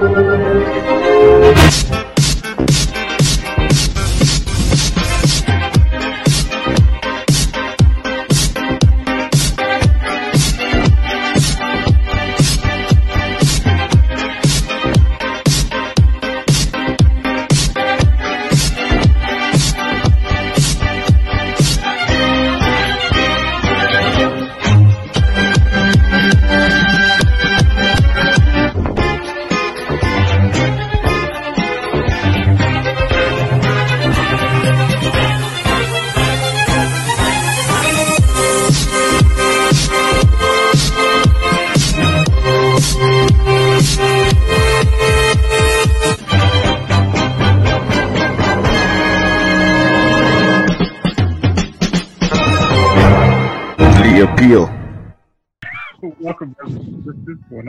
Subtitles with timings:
[0.00, 0.39] The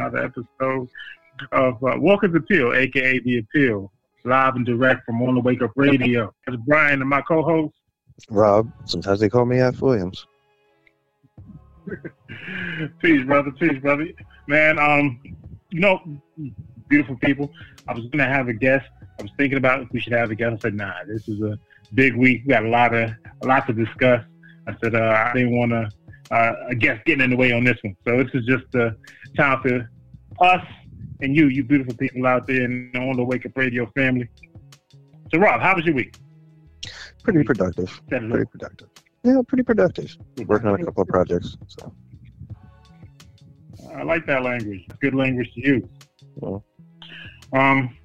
[0.01, 0.89] another episode
[1.51, 3.91] of uh, Walker's Appeal, aka The Appeal,
[4.23, 6.33] live and direct from On the Wake Up Radio.
[6.47, 7.73] It's Brian and my co-host.
[8.29, 9.81] Rob, sometimes they call me F.
[9.81, 10.25] Williams.
[13.01, 13.51] peace, brother.
[13.51, 14.07] Peace, brother.
[14.47, 15.19] Man, um,
[15.69, 16.01] you know,
[16.87, 17.51] beautiful people.
[17.87, 18.87] I was gonna have a guest.
[19.19, 20.53] I was thinking about if we should have a guest.
[20.53, 21.57] I said, nah, this is a
[21.93, 22.43] big week.
[22.45, 23.11] We got a lot of
[23.43, 24.23] a lot to discuss.
[24.67, 25.89] I said uh, I didn't want to
[26.31, 27.95] uh, a guest getting in the way on this one.
[28.05, 28.91] So this is just uh,
[29.35, 29.89] time for
[30.41, 30.65] us
[31.21, 34.27] and you, you beautiful people out there and on the Wake Up Radio family.
[35.31, 36.15] So Rob, how was your week?
[37.23, 38.01] Pretty productive.
[38.09, 38.89] Pretty productive.
[39.23, 40.15] Yeah, pretty productive.
[40.47, 41.57] Working on a couple of projects.
[41.67, 41.93] So
[43.95, 44.85] I like that language.
[44.99, 45.83] Good language to use.
[46.35, 46.63] well,
[47.53, 47.95] Um,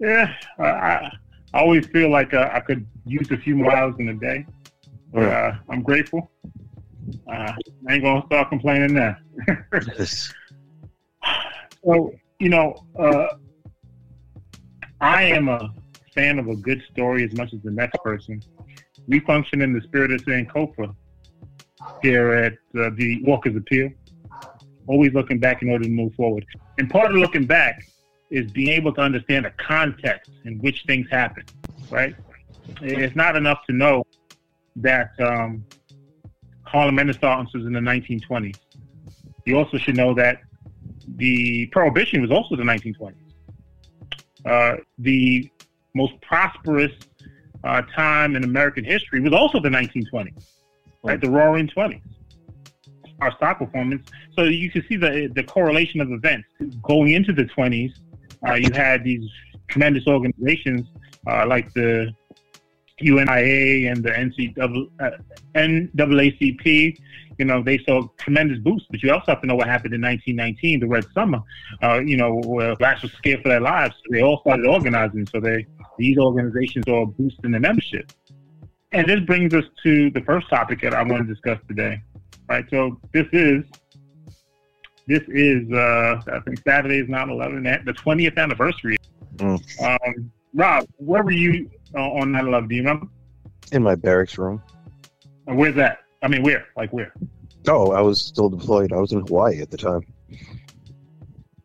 [0.00, 1.12] yeah, I, I
[1.54, 4.44] I always feel like uh, I could use a few more hours in a day.
[5.12, 6.30] But, uh, I'm grateful.
[7.26, 7.52] Uh,
[7.88, 9.16] I ain't gonna start complaining now.
[11.84, 13.28] So, you know, uh,
[15.00, 15.72] I am a
[16.14, 18.42] fan of a good story as much as the next person.
[19.06, 20.94] We function in the spirit of Sankofa
[22.02, 23.90] here at uh, the Walker's Appeal,
[24.86, 26.44] always looking back in order to move forward.
[26.78, 27.88] And part of looking back
[28.30, 31.44] is being able to understand the context in which things happen,
[31.90, 32.14] right?
[32.82, 34.04] It's not enough to know
[34.76, 35.64] that um,
[36.64, 38.58] Harlem Renaissance was in the 1920s.
[39.46, 40.42] You also should know that
[41.18, 43.14] the Prohibition was also the 1920s.
[44.46, 45.50] Uh, the
[45.94, 46.92] most prosperous
[47.64, 50.46] uh, time in American history was also the 1920s,
[51.02, 51.20] right?
[51.20, 52.00] The Roaring 20s.
[53.20, 54.08] Our stock performance.
[54.36, 56.48] So you can see the the correlation of events
[56.82, 57.92] going into the 20s.
[58.46, 59.28] Uh, you had these
[59.68, 60.86] tremendous organizations
[61.26, 62.14] uh, like the
[63.00, 65.10] UNIA and the NCAA, uh,
[65.54, 66.98] NAACP
[67.38, 68.86] you know, they saw tremendous boost.
[68.90, 71.40] But you also have to know what happened in 1919, the Red Summer.
[71.82, 73.94] Uh, you know, where blacks were scared for their lives.
[73.96, 75.26] So they all started organizing.
[75.26, 75.66] So they
[75.96, 78.12] these organizations saw a boost in the membership.
[78.92, 82.02] And this brings us to the first topic that I want to discuss today.
[82.48, 82.64] Right.
[82.70, 83.64] So this is
[85.06, 88.96] this is uh, I think Saturday is 9/11, the 20th anniversary.
[89.36, 89.82] Mm.
[89.84, 92.68] Um, Rob, where were you on 9/11?
[92.68, 93.08] Do you remember?
[93.72, 94.62] in my barracks room.
[95.46, 96.00] And where's that?
[96.22, 96.66] I mean, where?
[96.76, 97.12] Like where?
[97.66, 98.92] Oh, I was still deployed.
[98.92, 100.02] I was in Hawaii at the time.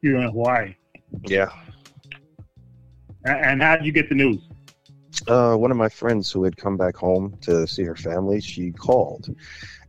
[0.02, 0.76] You're in Hawaii.
[1.26, 1.50] Yeah.
[3.26, 4.42] And how did you get the news?
[5.28, 8.72] Uh, one of my friends who had come back home to see her family, she
[8.72, 9.34] called.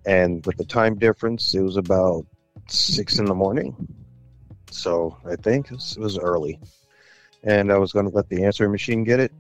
[0.07, 2.27] And with the time difference, it was about
[2.69, 3.75] six in the morning.
[4.71, 6.61] So I think it was early.
[7.43, 9.33] And I was going to let the answering machine get it.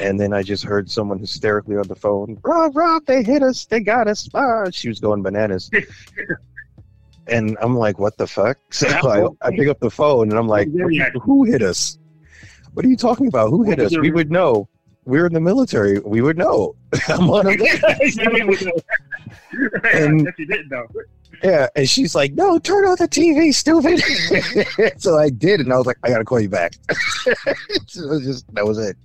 [0.00, 3.64] And then I just heard someone hysterically on the phone, Rob, Rob, they hit us.
[3.66, 4.28] They got us.
[4.34, 5.70] Ah, she was going bananas.
[7.28, 8.58] and I'm like, what the fuck?
[8.70, 8.88] So
[9.42, 10.68] I, I pick up the phone and I'm like,
[11.22, 11.98] who hit us?
[12.74, 13.50] What are you talking about?
[13.50, 13.96] Who hit us?
[13.96, 14.68] We would know.
[15.04, 15.98] We're in the military.
[16.00, 16.74] We would know.
[17.08, 17.50] I'm on a
[19.92, 20.86] And- If you didn't know.
[21.42, 24.00] Yeah, and she's like, "No, turn on the TV, stupid."
[25.00, 26.74] so I did, and I was like, "I gotta call you back."
[27.86, 28.96] so it was just that was it.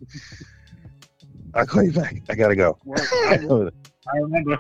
[1.53, 2.21] I'll call you back.
[2.29, 2.77] I gotta go.
[2.85, 3.39] Well, I,
[4.13, 4.59] I remember.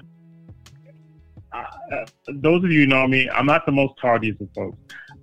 [1.51, 4.77] Uh, those of you who know me, I'm not the most tardiest of folks.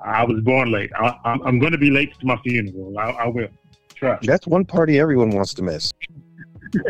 [0.04, 0.90] I was born late.
[0.96, 2.98] I, I'm, I'm going to be late to my funeral.
[2.98, 3.48] I, I will.
[3.94, 4.26] Trust.
[4.26, 5.92] That's one party everyone wants to miss.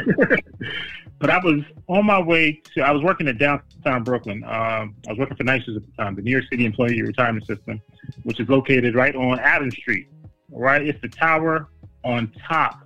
[1.18, 2.82] But I was on my way to.
[2.82, 4.44] I was working at downtown Brooklyn.
[4.44, 7.46] Um, I was working for NYCERS at the time, the New York City Employee Retirement
[7.46, 7.80] System,
[8.24, 10.08] which is located right on Adams Street.
[10.50, 11.68] Right, it's the tower
[12.04, 12.85] on top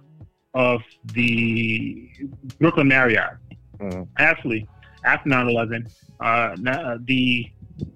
[0.54, 0.82] of
[1.14, 2.08] the
[2.58, 3.30] Brooklyn Marriott.
[3.78, 4.06] Mhm.
[4.18, 4.66] Actually,
[5.04, 5.86] after 9/11,
[6.20, 6.56] uh,
[7.04, 7.46] the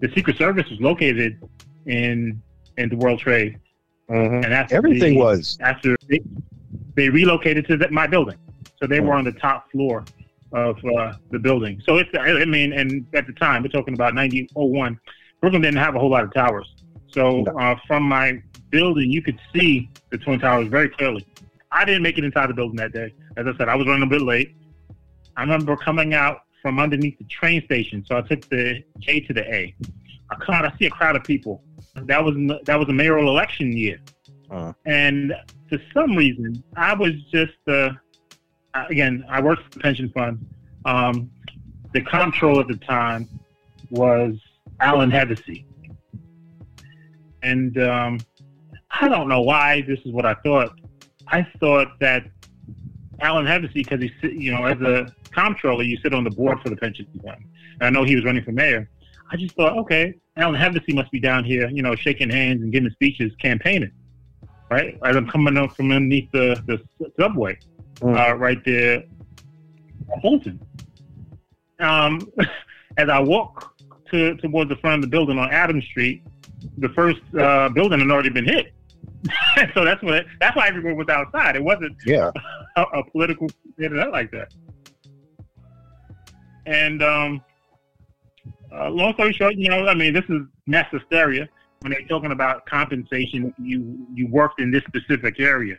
[0.00, 1.38] the Secret Service was located
[1.86, 2.40] in
[2.78, 3.58] in the World Trade,
[4.10, 4.44] Mhm.
[4.44, 5.58] and that's Everything the- was.
[5.60, 6.20] after they,
[6.94, 8.36] they relocated to the, my building.
[8.80, 9.04] So they Oh.
[9.04, 10.04] were on the top floor
[10.52, 11.80] of uh, the building.
[11.84, 14.98] So it's, I I mean, and at the time, we're talking about 1901,
[15.40, 16.74] Brooklyn didn't have a whole lot of towers.
[17.08, 18.40] So uh, from my
[18.70, 21.24] building, you could see the Twin Towers very clearly.
[21.74, 23.12] I didn't make it inside the building that day.
[23.36, 24.56] As I said, I was running a bit late.
[25.36, 28.04] I remember coming out from underneath the train station.
[28.06, 29.74] So I took the J to the A.
[30.30, 31.62] I come out, I see a crowd of people.
[31.96, 32.34] That was
[32.64, 33.98] that was a mayoral election year.
[34.50, 34.72] Uh.
[34.86, 35.34] And
[35.68, 37.90] for some reason, I was just uh,
[38.74, 40.46] again, I worked for the pension fund.
[40.84, 41.30] Um,
[41.92, 43.28] the comptroller at the time
[43.90, 44.34] was
[44.80, 45.64] Alan Hevesi,
[47.42, 48.20] and um,
[48.90, 50.78] I don't know why this is what I thought.
[51.28, 52.24] I thought that
[53.20, 56.70] Alan Hevesi, because he's you know as a comptroller, you sit on the board for
[56.70, 57.44] the pension fund.
[57.80, 58.88] And I know he was running for mayor.
[59.30, 62.72] I just thought, okay, Alan Hevesi must be down here, you know, shaking hands and
[62.72, 63.90] giving speeches, campaigning,
[64.70, 64.98] right?
[65.04, 67.58] As I'm coming up from underneath the, the subway,
[68.00, 68.18] Mm.
[68.18, 69.04] uh, right there
[70.14, 70.58] at Fulton.
[71.78, 72.28] Um,
[72.96, 73.76] as I walk
[74.10, 76.22] to towards the front of the building on Adams Street,
[76.78, 78.72] the first uh, building had already been hit.
[79.74, 81.56] so that's what that's why everyone was outside.
[81.56, 82.30] It wasn't Yeah.
[82.76, 83.48] a, a political
[83.78, 84.52] internet like that.
[86.66, 87.42] And um,
[88.74, 91.48] uh, long story short, you know, I mean, this is mass hysteria.
[91.80, 95.76] When they're talking about compensation, you you worked in this specific area.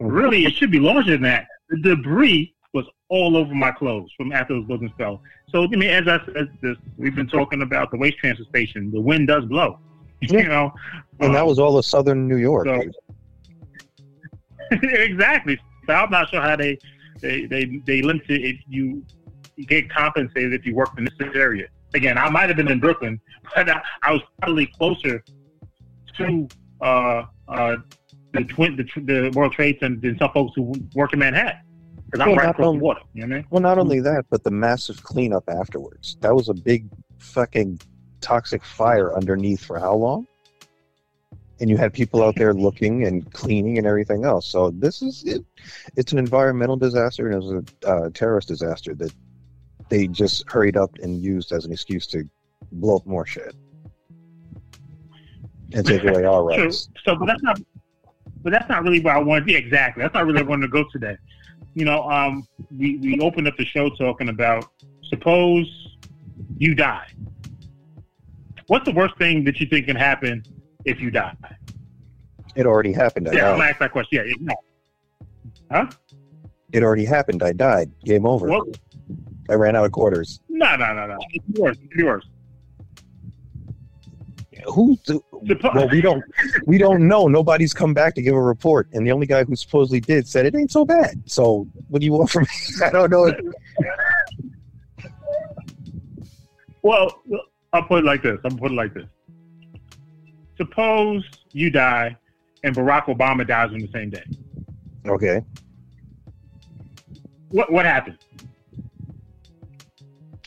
[0.00, 0.12] Mhm.
[0.12, 1.48] Really, it should be larger than that.
[1.70, 5.20] The debris was all over my clothes from after those buildings fell.
[5.48, 8.90] So, I mean, as I said, this, we've been talking about the waste transfer station.
[8.90, 9.80] The wind does blow.
[10.22, 10.38] Yeah.
[10.42, 10.72] you know,
[11.20, 12.66] And that Um, was all of southern New York.
[12.66, 12.82] so-
[14.82, 15.58] exactly.
[15.86, 16.78] So I'm not sure how they
[17.20, 19.02] they they, they limit it if you
[19.56, 21.66] you get compensated if you work in this area.
[21.94, 23.18] Again, I might have been in Brooklyn,
[23.54, 25.24] but I, I was probably closer
[26.18, 26.48] to
[26.82, 27.76] uh, uh,
[28.34, 31.60] the twin the, the World Trade Center than some folks who work in Manhattan
[32.10, 33.00] because I'm right across the water.
[33.14, 33.46] You know I mean?
[33.50, 36.18] Well, not only that, but the massive cleanup afterwards.
[36.20, 36.86] That was a big
[37.18, 37.80] fucking
[38.20, 40.26] toxic fire underneath for how long?
[41.60, 44.46] And you had people out there looking and cleaning and everything else.
[44.46, 45.44] So this is it.
[45.96, 49.12] It's an environmental disaster and it was a uh, terrorist disaster that
[49.88, 52.28] they just hurried up and used as an excuse to
[52.72, 53.54] blow up more shit
[55.72, 56.64] and take away our True.
[56.64, 56.88] rights.
[57.04, 57.60] So, but that's not,
[58.42, 59.46] but that's not really where I wanted.
[59.46, 60.02] To, yeah, exactly.
[60.02, 61.16] That's not really where I wanted to go today.
[61.74, 64.66] You know, um, we we opened up the show talking about
[65.02, 65.66] suppose
[66.58, 67.06] you die.
[68.68, 70.42] What's the worst thing that you think can happen
[70.84, 71.34] if you die?
[72.54, 73.28] It already happened.
[73.28, 73.56] I Yeah, I'm died.
[73.58, 74.24] gonna ask that question.
[74.26, 74.54] Yeah, yeah.
[75.70, 75.86] Huh?
[76.72, 77.42] It already happened.
[77.42, 77.90] I died.
[78.04, 78.46] Game over.
[78.48, 78.66] Well,
[79.50, 80.40] I ran out of quarters.
[80.48, 81.16] no, no, no, no.
[81.30, 81.78] It's yours.
[81.82, 82.28] It's yours.
[84.66, 84.98] Who?
[85.06, 86.22] do- Well, we don't.
[86.66, 87.26] We don't know.
[87.28, 90.44] Nobody's come back to give a report, and the only guy who supposedly did said
[90.46, 91.22] it ain't so bad.
[91.26, 92.48] So, what do you want from me?
[92.84, 93.32] I don't know.
[96.82, 97.22] Well,
[97.72, 98.38] I'll put it like this.
[98.44, 99.06] I'm gonna put it like this.
[100.56, 102.16] Suppose you die
[102.64, 104.24] and Barack Obama dies on the same day.
[105.06, 105.42] Okay.
[107.50, 108.18] What what happens?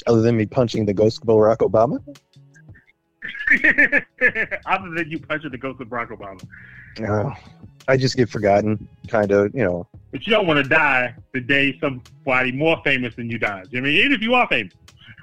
[0.07, 1.99] Other than me punching the ghost of Barack Obama,
[4.65, 6.43] Other than you punching the ghost of Barack Obama.
[7.07, 7.35] uh,
[7.87, 8.87] I just get forgotten.
[9.07, 9.87] Kind of, you know.
[10.11, 13.67] But you don't want to die the day somebody more famous than you dies.
[13.75, 14.73] I mean, even if you are famous.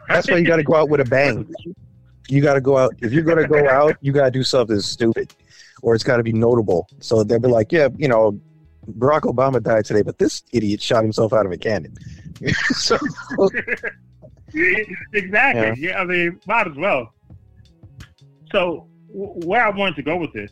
[0.08, 1.49] That's why you got to go out with a bang.
[2.28, 2.94] You got to go out.
[3.00, 5.35] If you're going to go out, you got to do something stupid,
[5.82, 6.88] or it's got to be notable.
[7.00, 8.38] So they'll be like, yeah, you know,
[8.99, 11.94] Barack Obama died today, but this idiot shot himself out of a cannon.
[12.70, 12.99] so,
[15.12, 15.82] exactly.
[15.82, 16.00] Yeah.
[16.00, 17.12] I mean, might as well.
[18.52, 20.50] So w- where I wanted to go with this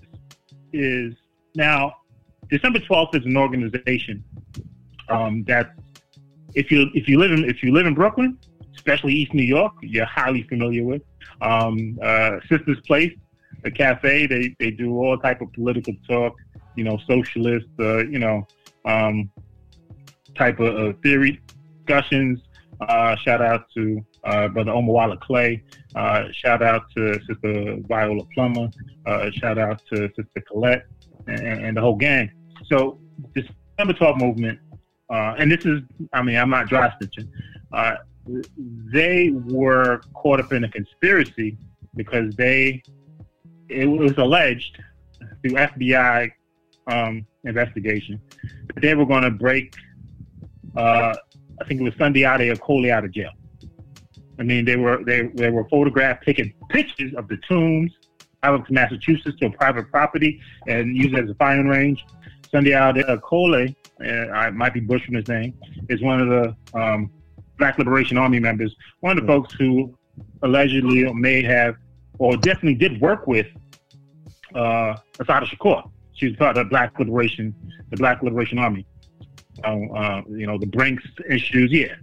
[0.73, 1.14] is
[1.54, 1.95] now
[2.50, 4.23] December twelfth is an organization
[5.09, 5.75] um, that
[6.54, 8.38] if you if you live in if you live in Brooklyn,
[8.76, 11.02] especially East New York, you're highly familiar with.
[11.40, 13.12] Um, uh, Sisters Place,
[13.64, 14.26] a cafe.
[14.26, 16.35] They they do all type of political talk.
[16.76, 17.66] You know, socialist.
[17.78, 18.47] Uh, you know,
[18.85, 19.30] um,
[20.37, 21.40] type of uh, theory
[21.78, 22.40] discussions.
[22.80, 25.62] Uh, shout out to uh, Brother Omowale Clay.
[25.95, 28.68] Uh, shout out to Sister Viola Plummer.
[29.33, 30.85] Shout out to Sister Colette
[31.26, 32.30] and, and the whole gang.
[32.66, 33.00] So
[33.35, 33.47] this
[33.78, 34.59] December 12 movement,
[35.11, 35.80] and this is,
[36.12, 37.30] I mean, I'm not dry stitching.
[38.92, 41.56] They were caught up in a conspiracy
[41.95, 42.83] because they,
[43.68, 44.78] it was alleged
[45.42, 46.30] through FBI
[46.88, 48.21] um, investigation
[48.75, 49.75] that they were going to break,
[50.76, 51.14] uh,
[51.61, 53.30] I think it was Sunday Ade or Coley out of jail.
[54.38, 57.92] I mean, they were they they were photographed taking pictures of the tombs.
[58.42, 62.04] traveled to Massachusetts to a private property and used it as a firing range.
[62.50, 65.54] Sunday uh, Cole, uh, I might be butchering his name,
[65.88, 67.11] is one of the um,
[67.58, 69.96] Black Liberation Army members, one of the folks who
[70.42, 71.76] allegedly may have,
[72.18, 73.46] or definitely did work with
[74.54, 75.90] uh, Assata Shakur.
[76.14, 77.54] She was part of the Black Liberation,
[77.90, 78.86] the Black Liberation Army.
[79.64, 81.72] Um, uh, you know, the Brinks issues.
[81.72, 81.94] Yeah,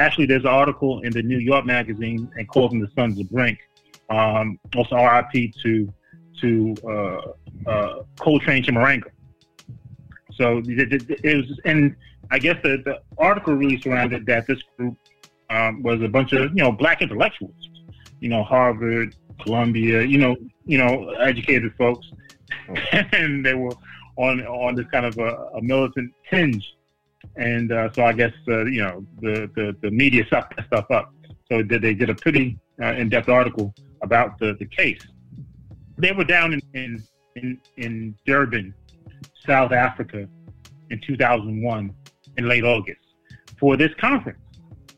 [0.00, 3.58] actually, there's an article in the New York Magazine and calling the Sons of Brink.
[4.10, 5.92] Um, also, RIP to
[6.40, 9.10] to uh, uh, Coltrane Chimurenga.
[10.32, 11.96] So it, was, and
[12.30, 14.96] I guess the, the article really surrounded that this group
[15.50, 17.54] um, was a bunch of you know black intellectuals,
[18.20, 22.06] you know Harvard, Columbia, you know you know educated folks,
[23.12, 23.72] and they were
[24.16, 26.76] on on this kind of a, a militant tinge,
[27.36, 30.90] and uh, so I guess uh, you know the, the the media sucked that stuff
[30.90, 31.12] up.
[31.50, 35.00] So they, they did a pretty uh, in-depth article about the, the case.
[35.96, 37.02] They were down in, in
[37.36, 38.74] in in Durban
[39.46, 40.28] South Africa
[40.90, 41.94] in 2001
[42.36, 43.00] in late August
[43.58, 44.38] for this conference.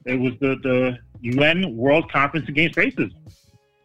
[0.04, 3.12] It was the, the UN World Conference Against Racism,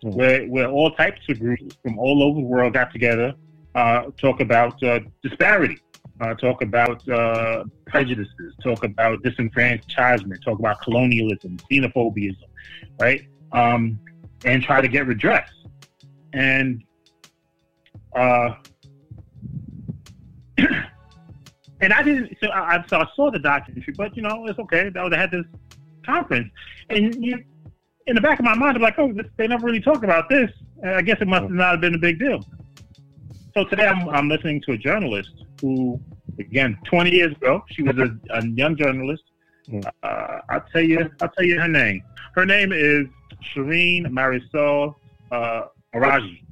[0.04, 0.12] mm-hmm.
[0.12, 3.34] where, where all types of groups from all over the world got together,
[3.76, 5.78] uh, talk about uh, disparity,
[6.22, 12.36] uh, talk about uh, prejudices, talk about disenfranchisement, talk about colonialism, xenophobia,
[13.00, 13.28] right?
[13.52, 14.00] Um,
[14.46, 15.50] and try to get redress.
[16.34, 16.84] And
[18.16, 18.56] uh,
[21.84, 22.38] and I didn't.
[22.42, 24.90] So I, so I saw the documentary, but you know, it's okay.
[24.90, 25.46] They had this
[26.06, 26.52] conference,
[26.90, 27.44] and you,
[28.08, 30.50] in the back of my mind, I'm like, oh, they never really talked about this.
[30.86, 32.44] I guess it must have not have been a big deal.
[33.54, 36.00] So today I'm, I'm listening to a journalist who,
[36.40, 39.24] again, 20 years ago, she was a, a young journalist.
[39.70, 39.80] Hmm.
[40.02, 42.04] Uh, I'll tell you, I'll tell you her name.
[42.36, 43.06] Her name is
[43.54, 44.96] Shereen Marisol
[45.32, 46.43] uh, Araji.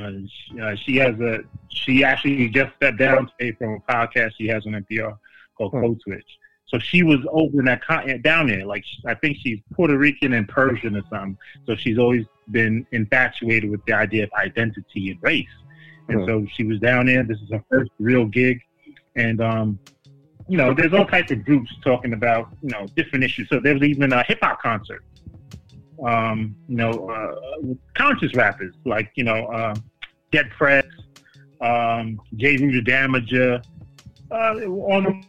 [0.00, 4.32] Uh, she, uh, she, has a she actually just stepped down today from a podcast
[4.38, 5.18] she has on NPR
[5.56, 5.80] called hmm.
[5.80, 6.38] Code Switch.
[6.66, 8.64] So she was over in that continent down there.
[8.64, 11.36] Like I think she's Puerto Rican and Persian or something.
[11.66, 15.46] So she's always been infatuated with the idea of identity and race.
[16.08, 16.26] And hmm.
[16.26, 17.22] so she was down there.
[17.22, 18.60] This is her first real gig,
[19.14, 19.78] and um,
[20.48, 23.48] you know, there's all types of groups talking about you know different issues.
[23.50, 25.04] So there was even a hip hop concert
[26.04, 29.74] um, you know, uh, conscious rappers like, you know, uh,
[30.30, 30.84] Dead Prez,
[31.60, 33.64] um, Jeru the Damaja,
[34.30, 35.24] uh, on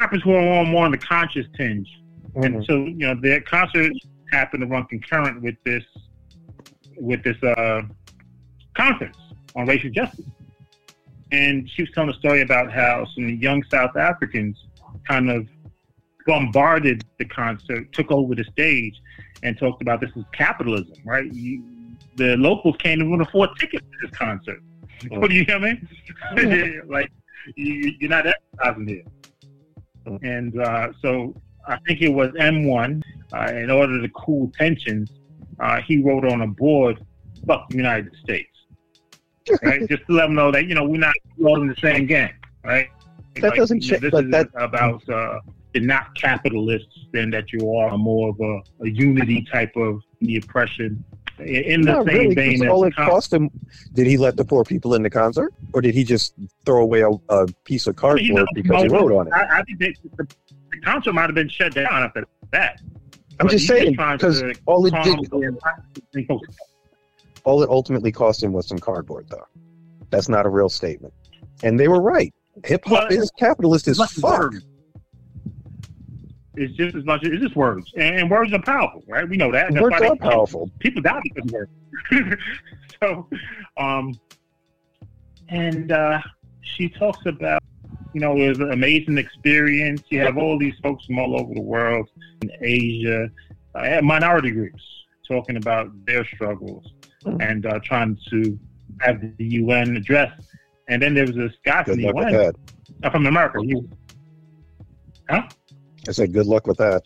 [0.00, 1.88] rappers who are on more on the conscious tinge.
[2.34, 2.44] Mm-hmm.
[2.44, 3.98] And so, you know, their concerts
[4.30, 5.84] happen to run concurrent with this,
[6.96, 7.82] with this, uh,
[8.74, 9.16] conference
[9.56, 10.24] on racial justice.
[11.30, 14.66] And she was telling a story about how some young South Africans
[15.08, 15.48] kind of
[16.26, 19.00] bombarded the concert, took over the stage,
[19.42, 21.32] and talked about this is capitalism, right?
[21.32, 21.62] You,
[22.16, 24.60] the locals can't even afford tickets to this concert.
[25.02, 25.20] Mm.
[25.20, 25.80] What do you hear me?
[26.86, 27.10] like
[27.56, 28.26] you, are not
[28.62, 29.02] advertising here.
[30.06, 30.18] Mm.
[30.22, 31.34] And uh, so
[31.66, 33.02] I think it was M1.
[33.32, 35.10] Uh, in order to cool tensions,
[35.58, 37.04] uh, he wrote on a board,
[37.48, 38.50] "Fuck the United States,"
[39.62, 39.88] right?
[39.88, 41.14] Just to let them know that you know we're not
[41.44, 42.88] all in the same game, right?
[43.36, 44.02] That like, doesn't change.
[44.02, 44.50] This is that...
[44.54, 45.40] about uh,
[45.74, 50.36] you're not capitalists, then that you are more of a, a unity type of the
[50.36, 51.04] oppression.
[51.38, 53.50] In the Not same really, vein, all it cost him.
[53.94, 57.00] Did he let the poor people in the concert, or did he just throw away
[57.00, 59.32] a, a piece of cardboard you know, because he wrote on it?
[59.32, 60.26] I, I think the,
[60.70, 62.80] the concert might have been shut down after that.
[63.40, 66.40] I'm but just saying because all it did, oh,
[67.44, 69.46] all it ultimately cost him was some cardboard, though.
[70.10, 71.14] That's not a real statement,
[71.62, 72.32] and they were right.
[72.64, 74.52] Hip hop is capitalist as fuck.
[76.54, 77.24] It's just as much.
[77.24, 79.28] It's just words, and, and words are powerful, right?
[79.28, 79.72] We know that.
[79.72, 80.70] That's words are powerful.
[80.80, 82.42] People die because of words.
[83.00, 83.28] so,
[83.78, 84.14] um,
[85.48, 86.20] and uh,
[86.60, 87.62] she talks about,
[88.12, 90.02] you know, it was an amazing experience.
[90.10, 92.08] You have all these folks from all over the world,
[92.42, 93.30] in Asia,
[93.74, 94.82] uh, minority groups,
[95.26, 96.92] talking about their struggles
[97.24, 97.40] mm-hmm.
[97.40, 98.58] and uh, trying to
[99.00, 100.32] have the UN address.
[100.88, 102.52] And then there was this guy from the UN,
[103.10, 103.58] from America.
[103.62, 103.74] He,
[105.30, 105.48] huh?
[106.08, 107.02] I said, good luck with that.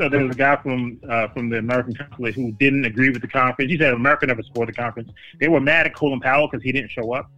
[0.00, 3.20] So there was a guy from uh, from the American consulate who didn't agree with
[3.20, 3.70] the conference.
[3.70, 5.10] He said America never supported the conference.
[5.38, 7.30] They were mad at Colin Powell because he didn't show up,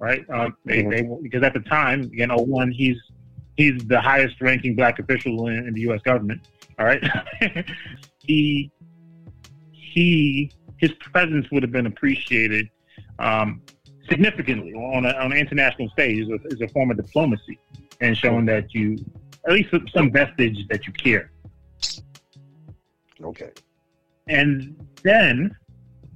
[0.00, 0.28] right?
[0.28, 0.90] Um, they, mm-hmm.
[0.90, 2.96] they, because at the time, again, oh one, he's
[3.56, 6.00] he's the highest ranking black official in, in the U.S.
[6.02, 6.40] government.
[6.80, 7.04] All right,
[8.18, 8.72] he
[9.70, 12.68] he his presence would have been appreciated
[13.20, 13.62] um,
[14.08, 17.58] significantly on, a, on an international stage as a, as a form of diplomacy
[18.00, 18.96] and showing that you
[19.46, 21.30] at least some vestige that you care.
[23.22, 23.50] Okay.
[24.28, 25.56] And then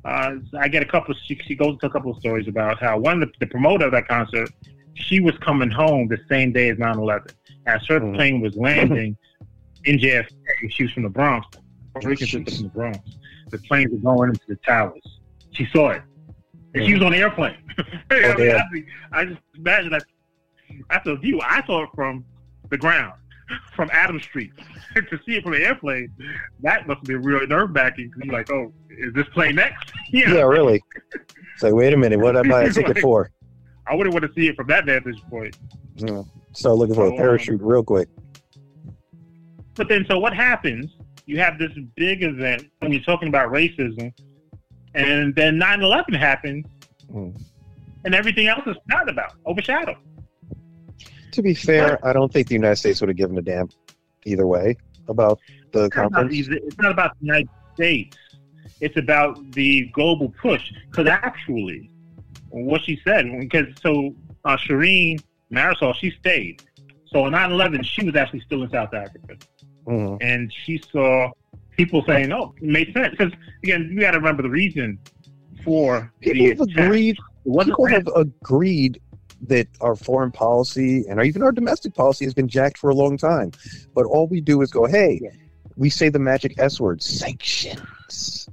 [0.05, 1.15] uh, I get a couple.
[1.27, 3.87] She, she goes into a couple of stories about how one of the, the promoter
[3.87, 4.51] of that concert,
[4.95, 7.31] she was coming home the same day as 9/11.
[7.67, 8.15] As her Mhm.
[8.15, 9.17] plane was landing
[9.85, 10.31] in JFK,
[10.71, 11.47] she was from the Bronx,
[11.93, 12.99] Puerto Rican sister from the Bronx.
[13.51, 15.03] The planes were going into the towers.
[15.53, 16.03] She saw it,
[16.75, 17.57] and she was on the airplane.
[18.11, 18.87] I, mean.
[19.13, 20.05] I, I just imagine that.
[20.91, 21.41] That's a view.
[21.43, 22.25] I saw it from
[22.71, 23.15] the ground,
[23.75, 24.53] from Adams Street.
[24.95, 26.13] to see it from the airplane,
[26.61, 28.11] that must be real nerve wracking.
[28.11, 29.93] Because you're like, oh, is this plane next?
[30.13, 30.21] know?
[30.35, 30.83] Yeah, really.
[31.55, 33.31] It's like, wait a minute, what did I a ticket for?
[33.87, 35.57] I wouldn't want to see it from that vantage point.
[35.97, 36.23] Yeah.
[36.53, 38.09] Start looking for a Oh, parachute real quick.
[39.75, 40.87] But then, so what happens?
[41.27, 44.13] You have this big event when you're talking about racism,
[44.95, 46.67] and then 9/11 happens,
[47.11, 47.41] Mm.
[48.05, 49.97] and everything else is not about, overshadowed.
[51.33, 53.69] To be fair, I don't think the United States would have given a damn
[54.25, 54.77] either way
[55.09, 55.39] about
[55.73, 56.31] the It's not, about, conference.
[56.33, 58.17] these- it's not about the United States.
[58.81, 60.73] It's about the global push.
[60.91, 61.91] Because actually,
[62.51, 65.21] what she said, because so uh, Shereen
[65.53, 66.63] Marisol, she stayed.
[67.07, 69.37] So on 9/11, she was actually still in South Africa.
[69.87, 70.19] Mhm.
[70.21, 71.29] and she saw
[71.77, 73.33] people saying, "Oh, it made sense." Because
[73.65, 74.97] again, you got to remember the reason
[75.65, 76.85] for People the have attack.
[76.87, 77.17] agreed.
[77.45, 79.01] People have agreed
[79.49, 82.95] that our foreign policy and our, even our domestic policy has been jacked for a
[82.95, 83.53] long time.
[83.95, 85.31] But all we do is go, "Hey," Yeah.
[85.77, 88.49] we say the magic S word, sanctions,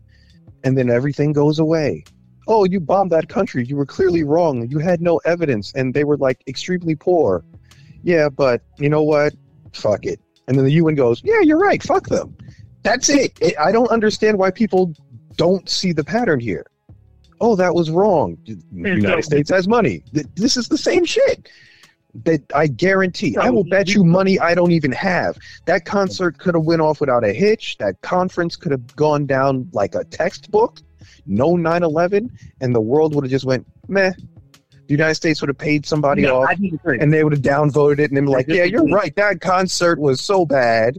[0.63, 2.03] and then everything goes away.
[2.47, 3.63] Oh, you bombed that country.
[3.65, 4.67] You were clearly wrong.
[4.69, 7.43] You had no evidence, and they were like extremely poor.
[8.03, 9.33] Yeah, but you know what?
[9.73, 10.19] Fuck it.
[10.47, 11.81] And then the UN goes, "Yeah, you're right.
[11.83, 12.35] Fuck them."
[12.81, 13.37] That's it.
[13.41, 14.93] it I don't understand why people
[15.35, 16.65] don't see the pattern here.
[17.41, 18.37] Oh, that was wrong.
[18.45, 20.03] The United States has money.
[20.35, 21.49] This is the same shit.
[22.23, 23.37] That I guarantee.
[23.37, 25.37] I will bet you money I don't even have.
[25.65, 27.77] That concert could have went off without a hitch.
[27.77, 30.79] That conference could have gone down like a textbook.
[31.27, 32.31] No 9/11,
[32.61, 34.11] and the world would have just went meh.
[34.87, 38.09] The United States would have paid somebody No, off and they would have downvoted it
[38.09, 39.15] and then be like, "Yeah, you're right.
[39.15, 40.97] That concert was so bad."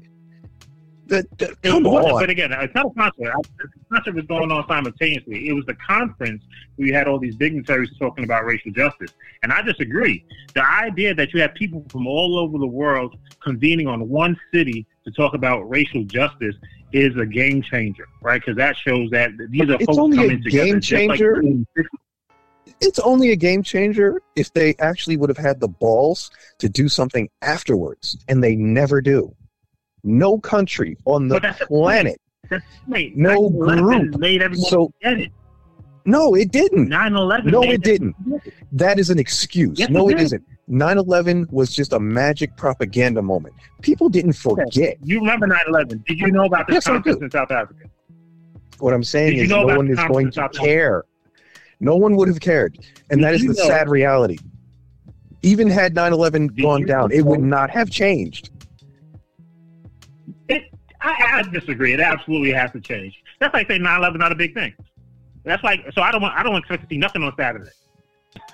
[1.10, 2.20] That- It come wasn't, on.
[2.22, 3.32] But again, it's not a concert.
[3.58, 5.48] The concert was going on simultaneously.
[5.48, 6.42] It was the conference
[6.76, 9.10] where you had all these dignitaries talking about racial justice.
[9.42, 10.24] And I disagree.
[10.54, 14.86] The idea that you have people from all over the world convening on one city
[15.04, 16.54] to talk about racial justice
[16.92, 18.40] is a game changer, right?
[18.40, 20.64] Because that shows that these are It's folks only a coming together.
[20.64, 20.74] game
[21.08, 21.42] like changer
[22.80, 26.88] It's only a game changer if they actually would have had the balls to do
[26.88, 29.34] something afterwards, and they never do.
[30.02, 32.20] No country on the planet.
[32.48, 32.64] That's.
[33.16, 34.16] No group.
[34.18, 35.32] made everyone So get it.
[36.04, 36.88] no, it didn't.
[36.88, 37.44] 9/11.
[37.44, 38.16] No, made it didn't.
[38.44, 38.54] it.
[38.72, 39.78] That is an excuse.
[39.78, 40.44] Yes, no, it it isn't.
[40.68, 43.54] 9/11 was just a magic propaganda moment.
[43.82, 44.96] People didn't forget.
[45.02, 46.04] You remember 9/11?
[46.06, 47.84] Did you know about this Yes, conference in South Africa?
[48.78, 51.04] What I'm saying is, no one is going to care.
[51.80, 52.78] No one would have cared,
[53.10, 54.38] and Did that is the sad reality.
[55.42, 58.50] Even had 9/11 gone down, know- it would not have changed.
[61.02, 61.92] I, I disagree.
[61.92, 63.22] It absolutely has to change.
[63.38, 64.74] That's like saying 9/11 not a big thing.
[65.44, 66.02] That's like so.
[66.02, 66.36] I don't want.
[66.36, 67.70] I don't expect to see nothing on Saturday.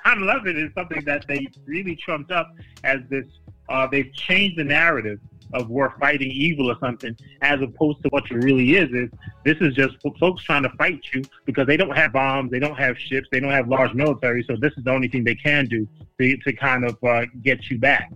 [0.07, 2.53] 9/11 is something that they really trumped up
[2.85, 3.27] as this.
[3.69, 5.19] Uh, they've changed the narrative
[5.53, 8.91] of we're fighting evil or something, as opposed to what it really is.
[8.93, 9.11] Is
[9.45, 12.77] this is just folks trying to fight you because they don't have bombs, they don't
[12.77, 14.45] have ships, they don't have large military.
[14.45, 15.87] So this is the only thing they can do
[16.21, 18.13] to, to kind of uh, get you back.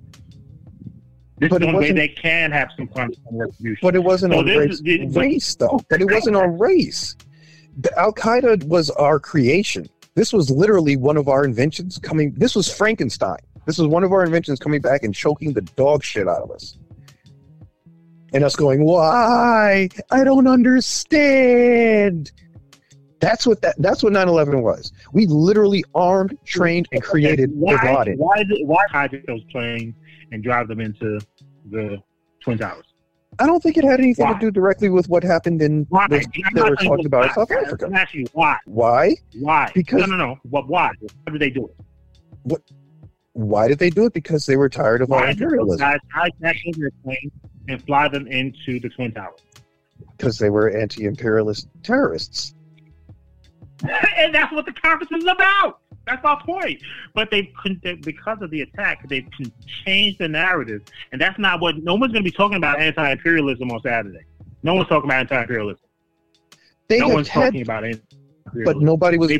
[1.40, 3.78] This But it way wasn't- they can have some kind of retribution.
[3.82, 5.80] But it wasn't So on race, is race, though.
[5.88, 7.16] But it wasn't on race.
[7.96, 9.88] Al Qaeda was our creation.
[10.14, 12.34] This was literally one of our inventions coming.
[12.36, 13.38] This was Frankenstein.
[13.66, 16.50] This was one of our inventions coming back and choking the dog shit out of
[16.50, 16.76] us.
[18.34, 19.88] And us going, why?
[20.10, 22.32] I don't understand.
[23.20, 23.76] That's what that.
[23.78, 24.92] That's what 9/11 was.
[25.12, 28.18] We literally armed, trained, and created why, Bin Laden.
[28.18, 29.94] Why, why hijack those planes
[30.32, 31.20] and drive them into
[31.70, 31.98] the
[32.42, 32.84] Twin Towers?
[33.38, 34.32] I don't think it had anything Why?
[34.34, 36.06] to do directly with what happened in Why?
[36.08, 37.34] the, I'm that not were saying talked about in.
[37.34, 37.86] South Africa.
[37.86, 38.56] I'm asking you why?
[38.66, 39.14] Why?
[39.38, 39.70] Why?
[39.74, 40.38] Because- no, no, no.
[40.42, 40.68] What?
[40.68, 40.90] Why?
[41.24, 41.84] Why did they do it?
[42.42, 42.62] What?
[43.32, 44.12] Why did they do it?
[44.12, 45.78] Because they were tired of our Why those imperialism.
[45.78, 45.98] guys
[46.76, 47.32] their planes
[47.68, 49.38] and fly them into the Twin Towers?
[50.16, 52.54] Because they were anti-imperialist terrorists.
[54.16, 55.80] and that's what the conference is about.
[56.06, 56.82] That's our point.
[57.14, 57.48] But they've
[58.02, 59.28] because of the attack, they've
[59.84, 61.82] changed the narrative, and that's not what.
[61.82, 64.24] No one's going to be talking about anti-imperialism on Saturday.
[64.62, 65.82] No one's talking about anti-imperialism.
[66.88, 68.64] They no one's had, talking about anti-imperialism.
[68.64, 69.30] but nobody was.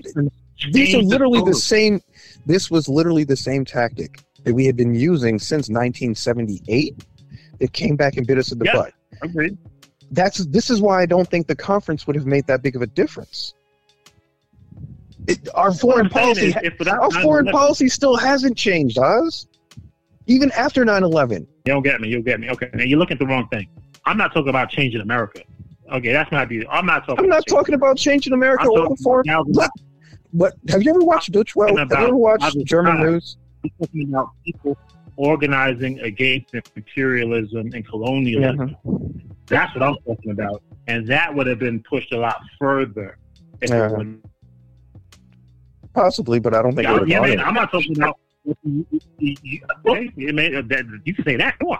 [0.72, 1.54] These are literally the tone.
[1.54, 2.00] same.
[2.46, 7.04] This was literally the same tactic that we had been using since 1978.
[7.58, 8.74] It came back and bit us in the Yeah.
[8.74, 8.94] butt.
[9.22, 9.56] Agreed.
[10.12, 12.82] That's this is why I don't think the conference would have made that big of
[12.82, 13.54] a difference.
[15.26, 19.46] It, our foreign What I'm saying policy, is, our foreign policy still hasn't changed, Oz.
[20.26, 21.40] Even after 9/11.
[21.40, 22.08] You don't get me.
[22.08, 22.50] You'll get me.
[22.50, 23.68] Okay, now you're looking at the wrong thing.
[24.06, 25.42] I'm not talking about changing America.
[25.92, 26.66] Okay, that's not the.
[26.68, 27.24] I'm not talking.
[27.24, 29.26] I'm not about changing- talking about changing America I'm or foreign.
[29.48, 29.70] Look,
[30.32, 31.76] What have you ever watched Deutsche Welle?
[31.76, 33.10] Have you ever watched German times.
[33.10, 33.36] news?
[33.64, 34.78] I'm talking about people
[35.16, 38.76] organizing against imperialism and colonialism.
[38.86, 39.28] Mm-hmm.
[39.46, 43.18] That's what I'm talking about, and that would have been pushed a lot further.
[43.60, 43.86] If Yeah.
[43.90, 44.22] it would-
[45.94, 48.18] Possibly, but I don't think Yeah, yeah, man, I'm not talking about.
[48.44, 48.86] You,
[49.18, 51.78] you, you, okay, it may- uh, that- you can say that, sure.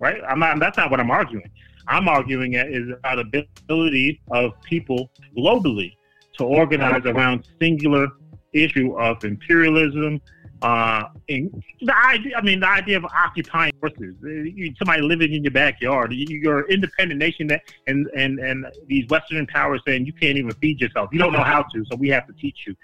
[0.00, 0.20] right?
[0.28, 0.58] I'm not.
[0.58, 1.48] That's not what I'm arguing.
[1.86, 5.92] I'm arguing it is about the ability of people globally
[6.38, 8.08] to organize around singular
[8.52, 10.20] issue of imperialism.
[10.64, 14.14] Uh, and the idea, I mean, the idea of occupying forces.
[14.24, 16.12] Uh, you- Somebody living in your backyard.
[16.14, 20.38] You- You're an independent nation, that, and and and these Western powers saying you can't
[20.38, 21.10] even feed yourself.
[21.12, 22.74] You don't know how to, so we have to teach you.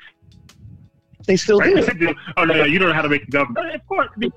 [1.26, 2.14] They still do.
[2.36, 3.74] Oh no, no, you don't know how to make the government.
[3.74, 4.32] Of course, I mean,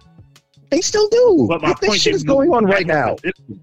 [0.69, 1.45] They still do.
[1.49, 3.15] but my this point shit is is going on right now.
[3.25, 3.58] It's-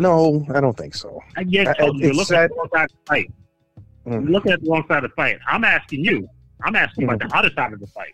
[0.00, 1.18] No, I don't think so.
[1.36, 3.32] I get I- told you're it's looking at the wrong side of the fight.
[4.06, 4.12] Mm.
[4.12, 5.38] You're looking at the wrong side of the fight.
[5.48, 6.28] I'm asking you.
[6.62, 8.12] I'm asking about the other side of the fight.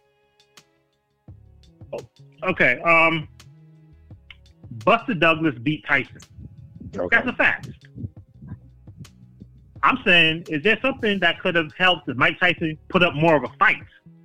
[2.45, 2.81] Okay.
[2.83, 3.29] Um,
[4.85, 6.19] Buster Douglas beat Tyson.
[6.97, 7.17] Okay.
[7.17, 7.71] That's a fact.
[9.83, 13.45] I'm saying, is there something that could have helped Mike Tyson put up more of
[13.45, 13.77] a fight?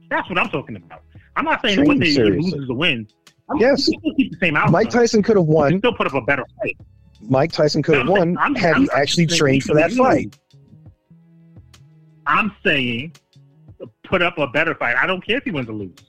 [0.10, 1.04] That's what I'm talking about.
[1.36, 3.12] I'm not saying what they loses or wins.
[3.50, 3.88] I'm Yes.
[4.16, 4.72] keep the same outcome.
[4.72, 5.80] Mike Tyson could have won.
[5.80, 6.78] still put up a better fight.
[7.22, 9.92] Mike Tyson could have I'm won I'm- had I'm he not actually trained for that
[9.92, 10.38] fight.
[12.26, 13.14] I'm saying
[14.04, 14.96] put up a better fight.
[14.96, 16.06] I don't care if he wins or loses.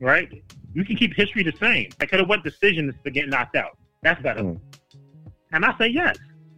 [0.00, 0.42] Right?
[0.74, 1.90] You can keep history the same.
[2.00, 3.76] I could have went decision to get knocked out.
[4.02, 4.42] That's better.
[4.42, 4.60] Mm.
[5.52, 6.16] And I say yes.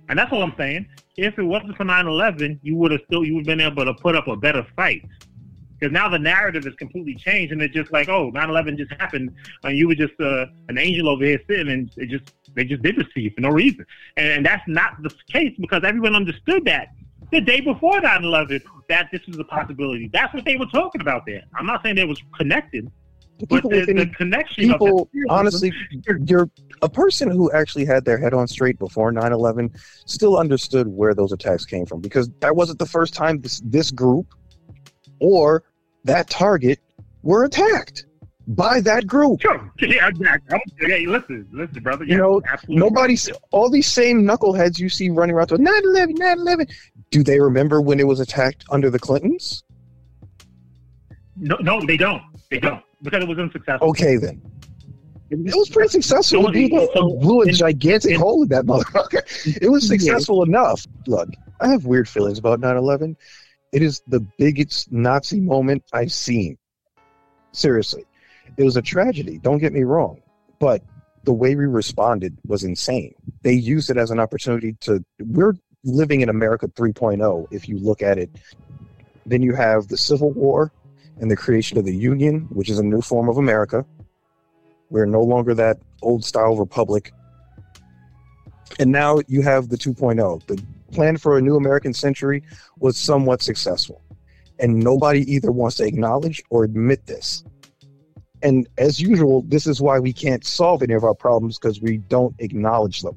[0.08, 0.86] And that's all I'm saying.
[1.16, 3.94] If it wasn't for 9-11, you would have still you would have been able to
[3.94, 5.02] put up a better fight.
[5.78, 9.34] Because now the narrative is completely changed, and it's just like, oh, 9-11 just happened,
[9.64, 12.82] and you were just uh, an angel over here sitting, and it just they just
[12.82, 13.84] did this to you for no reason.
[14.16, 16.88] And that's not the case because everyone understood that
[17.32, 20.08] the day before 9-11 that this was a possibility.
[20.12, 21.42] That's what they were talking about there.
[21.56, 22.92] I'm not saying they was connected,
[23.40, 25.72] but People the, within the connection people honestly
[26.26, 26.48] you're,
[26.82, 31.32] a person who actually had their head on straight before 9-11 still understood where those
[31.32, 34.26] attacks came from because that wasn't the first time this, this group
[35.20, 35.64] or
[36.04, 36.78] that target
[37.22, 38.06] were attacked
[38.48, 39.72] by that group Sure.
[39.80, 40.58] Yeah, exactly.
[40.80, 42.04] Yeah, listen, listen, brother.
[42.04, 42.76] You Yeah, know, absolutely.
[42.80, 46.70] nobody's all these same knuckleheads you see running around to 9-11 9-11
[47.10, 49.62] do they remember when it was attacked under the clintons
[51.36, 52.22] No, no, they don't.
[52.50, 53.90] They don't because it was unsuccessful.
[53.90, 54.40] okay then
[55.32, 56.46] it was pretty successful.
[56.52, 59.22] It blew, a gigantic hole in that motherfucker.
[59.62, 60.86] It was successful enough.
[61.06, 63.16] Look, I have weird feelings about 9 11.
[63.72, 66.58] It is the biggest Nazi moment I've seen.
[67.52, 68.04] Seriously.
[68.58, 70.20] It was a tragedy, don't get me wrong.
[70.58, 70.82] But
[71.24, 73.14] the way we responded was insane.
[73.42, 75.02] They used it as an opportunity to.
[75.18, 78.30] We're living in America 3.0, if you look at it.
[79.24, 80.72] Then you have the Civil War
[81.22, 83.86] and the creation of the Union, which is a new form of America.
[84.90, 87.12] We're no longer that old style republic.
[88.80, 90.46] And now you have the 2.0.
[90.48, 92.42] The plan for a new American century
[92.80, 94.02] was somewhat successful.
[94.58, 97.44] And nobody either wants to acknowledge or admit this.
[98.42, 101.98] And as usual, this is why we can't solve any of our problems because we
[101.98, 103.16] don't acknowledge them.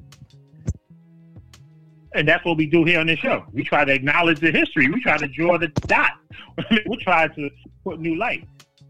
[2.14, 3.44] And that's what we do here on this show.
[3.52, 4.88] We try to acknowledge the history.
[4.88, 6.12] We try to draw the dot.
[6.86, 7.50] we try to
[7.94, 8.46] new light.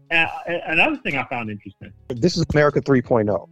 [0.09, 0.25] Uh,
[0.65, 1.93] another thing I found interesting.
[2.07, 3.49] This is America 3.0.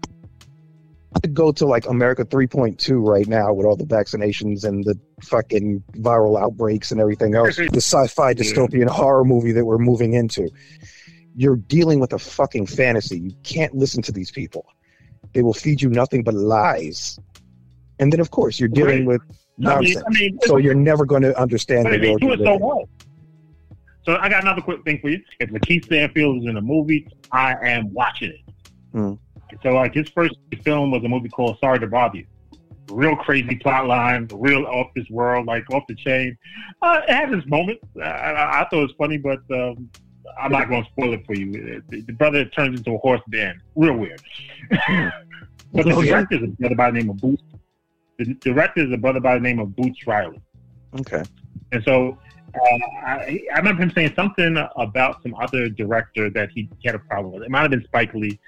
[1.15, 4.99] I could go to like America 3.2 right now with all the vaccinations and the
[5.23, 7.55] fucking viral outbreaks and everything else.
[7.71, 10.49] the sci-fi dystopian horror movie that we're moving into.
[11.36, 13.19] You're dealing with a fucking fantasy.
[13.19, 14.65] You can't listen to these people.
[15.34, 17.19] They will feed you nothing but lies.
[17.99, 20.03] And then, of course, you're dealing with I mean, nonsense.
[20.05, 22.21] I mean, so you're never going to understand the world.
[22.21, 22.89] do it so well.
[24.06, 25.22] So I got another quick thing for you.
[25.39, 28.54] If LaKeith Stanfield is in a movie, I am watching it.
[28.91, 29.13] Hmm.
[29.63, 32.28] So like his first film was a movie called Sorry to Bother You.
[32.89, 36.38] Real crazy plot line, real off this world, like off the chain.
[36.84, 37.84] Uh, it had its moments.
[37.98, 39.89] I, I, I thought it was funny, but um,
[40.39, 41.82] I'm not going to spoil it for you.
[41.89, 43.56] The, the brother turns into a horse at.
[43.76, 44.22] Real weird.
[45.74, 47.44] but the director is a brother by the name of Boots.
[48.20, 50.41] The director is a brother by the name of Boots Riley.
[51.00, 51.24] Okay.
[51.72, 52.20] And so
[52.56, 57.00] uh, I, I remember him saying something about some other director that he had a
[57.00, 57.44] problem with.
[57.44, 58.39] It might have been Spike Lee.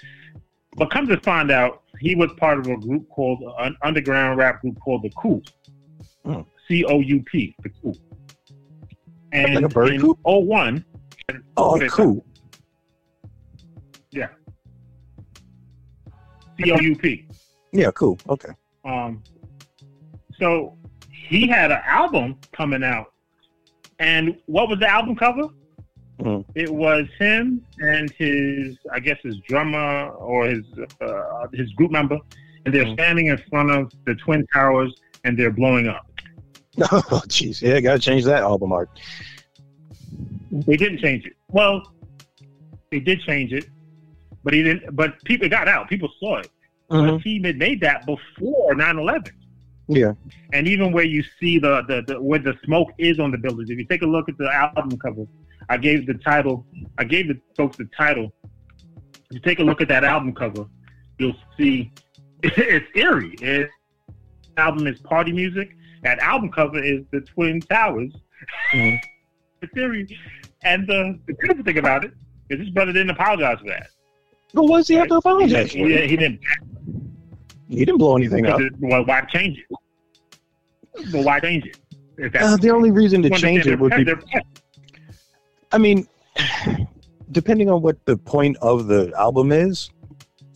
[0.75, 4.61] But come to find out, he was part of a group called, an underground rap
[4.61, 5.41] group called The Coup.
[6.23, 6.41] Hmm.
[6.67, 7.93] C O U P, The Coup.
[9.31, 10.19] And Like a bird in coop?
[10.23, 10.85] 01,
[11.57, 12.25] Oh, cool.
[14.11, 14.29] Yeah.
[16.59, 17.27] C O U P.
[17.73, 18.17] Yeah, cool.
[18.29, 18.49] Okay.
[18.85, 19.21] Um,
[20.39, 20.77] so
[21.11, 23.13] he had an album coming out,
[23.99, 25.43] and what was the album cover?
[26.19, 26.43] Mhm.
[26.55, 30.63] It was him and his, I guess, his drummer or his
[31.01, 32.17] uh, his group member,
[32.65, 32.93] and they're Mhm.
[32.93, 36.05] standing in front of the twin towers, and they're blowing up.
[36.91, 37.61] Oh, jeez.
[37.61, 38.89] Yeah, gotta change that album art.
[40.51, 41.33] They didn't change it.
[41.49, 41.81] Well,
[42.91, 43.65] they did change it,
[44.43, 44.95] but he didn't.
[44.95, 45.89] But people it got out.
[45.89, 46.49] People saw it.
[46.89, 49.31] But he had made that before 9/11.
[49.87, 50.13] Yeah.
[50.53, 53.69] and even where you see the, the, the where the smoke is on the buildings.
[53.69, 55.25] If you take a look at the album cover,
[55.69, 56.65] I gave the title.
[56.97, 58.33] I gave the folks the title.
[59.29, 60.65] If you take a look at that album cover,
[61.17, 61.91] you'll see
[62.43, 63.35] it's eerie.
[63.41, 63.69] It,
[64.57, 65.75] album is party music.
[66.03, 68.13] That album cover is the Twin Towers.
[68.73, 68.99] Mhm.
[69.61, 70.07] it's eerie,
[70.63, 72.11] and the, the beautiful thing about it
[72.49, 73.89] is this brother didn't apologize for that.
[74.53, 76.39] But what does he have to apologize He, he didn't.
[77.69, 78.61] He didn't blow anything up.
[78.79, 81.13] Well, why change it?
[81.13, 82.35] Well, why change it?
[82.35, 84.05] Uh, the only reason to change it would be
[85.71, 86.07] I mean,
[87.31, 89.89] depending on what the point of the album is,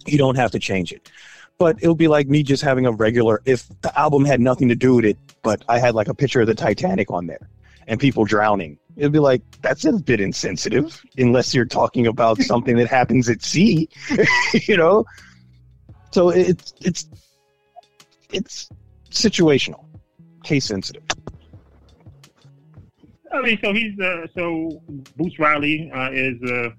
[0.05, 1.11] you don't have to change it.
[1.57, 4.75] But it'll be like me just having a regular, if the album had nothing to
[4.75, 7.49] do with it, but I had like a picture of the Titanic on there
[7.87, 8.79] and people drowning.
[8.95, 13.43] It'd be like, that's a bit insensitive, unless you're talking about something that happens at
[13.43, 13.89] sea,
[14.53, 15.05] you know?
[16.11, 17.07] So it's, it's,
[18.31, 18.69] it's
[19.11, 19.85] situational,
[20.43, 21.03] case sensitive.
[23.33, 24.81] I mean, so he's uh, so
[25.15, 26.69] Boots Riley uh, is uh,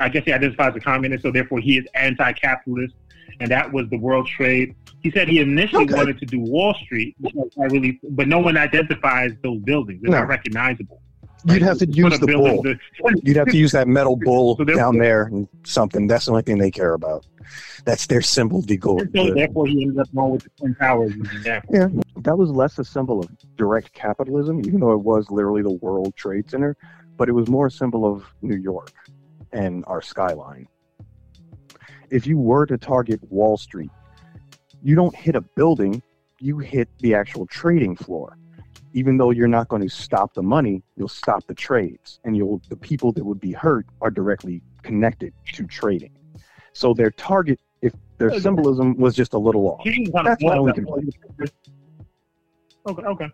[0.00, 2.94] I guess he identifies as a communist, so therefore he is anti-capitalist,
[3.40, 4.74] and that was the World Trade.
[5.00, 5.94] He said he initially Okay.
[5.94, 7.16] wanted to do Wall Street,
[7.56, 10.00] really, but no one identifies those buildings.
[10.02, 10.18] They're No.
[10.20, 11.00] not recognizable.
[11.44, 12.62] You'd have to use the bull.
[12.62, 12.78] to-
[13.22, 16.06] You'd have to use that metal bull So therefore- down there and something.
[16.06, 17.26] That's the only thing they care about.
[17.84, 19.08] That's their symbol decor.
[19.14, 21.12] so therefore he ended up going with the Twin Towers.
[21.12, 22.02] as an example.
[22.22, 26.16] That was less a symbol of direct capitalism, even though it was literally the World
[26.16, 26.76] Trade Center,
[27.16, 28.90] but it was more a symbol of New York
[29.52, 30.66] and our skyline.
[32.10, 33.90] If you were to target Wall Street,
[34.82, 36.02] you don't hit a building,
[36.40, 38.36] you hit the actual trading floor.
[38.96, 42.62] Even though you're not going to stop the money, you'll stop the trades, and you'll
[42.70, 46.12] the people that would be hurt are directly connected to trading.
[46.72, 48.38] So their target, if their Okay.
[48.40, 49.86] symbolism was just a little off.
[50.24, 50.72] That's my only
[52.88, 53.28] Okay, okay.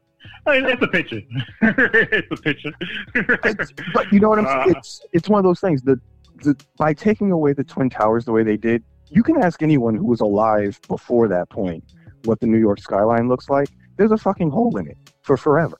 [0.46, 1.20] I mean, it's a picture.
[1.62, 2.72] it's a picture.
[3.14, 4.75] It's- but you know what I'm saying?
[4.75, 6.01] Uh, It's it's one of those things that
[6.42, 9.94] the, by taking away the twin towers the way they did, you can ask anyone
[9.94, 11.85] who was alive before that point
[12.25, 13.68] what the New York skyline looks like.
[13.96, 15.78] There's a fucking hole in it for forever.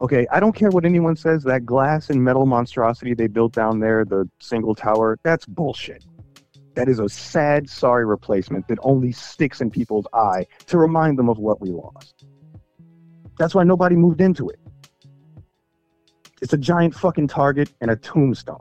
[0.00, 1.42] Okay, I don't care what anyone says.
[1.44, 6.04] That glass and metal monstrosity they built down there, the single tower, that's bullshit.
[6.74, 11.28] That is a sad, sorry replacement that only sticks in people's eye to remind them
[11.28, 12.24] of what we lost.
[13.38, 14.58] That's why nobody moved into it.
[16.42, 18.60] It's a giant fucking target and a tombstone.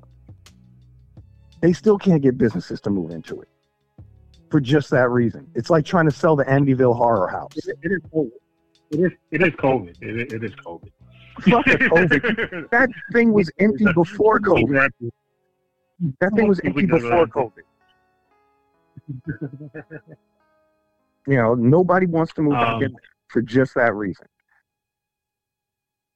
[1.62, 3.50] They still can't get businesses to move into it
[4.52, 5.48] for just that reason.
[5.56, 7.52] It's like trying to sell the Amityville Horror House.
[7.56, 8.02] it, it is.
[8.94, 9.12] It is.
[9.32, 9.96] It is COVID.
[10.02, 10.92] It, is- it is COVID.
[11.42, 12.70] Fuck COVID.
[12.70, 14.90] That thing was empty before COVID.
[16.20, 17.64] That thing was empty before COVID.
[21.28, 24.26] You know, nobody wants to move back Um, in there for just that reason.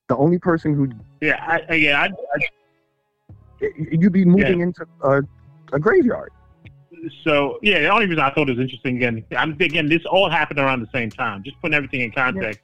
[0.10, 0.90] The only person who
[1.22, 2.02] Yeah, I, yeah.
[2.02, 2.06] I,
[3.66, 5.22] I, you'd be moving into a,
[5.74, 6.32] a graveyard.
[7.24, 10.30] so yeah, the only reason I thought it was interesting again, I'm again, this all
[10.30, 11.44] happened around the same time.
[11.44, 12.60] Just putting everything in context.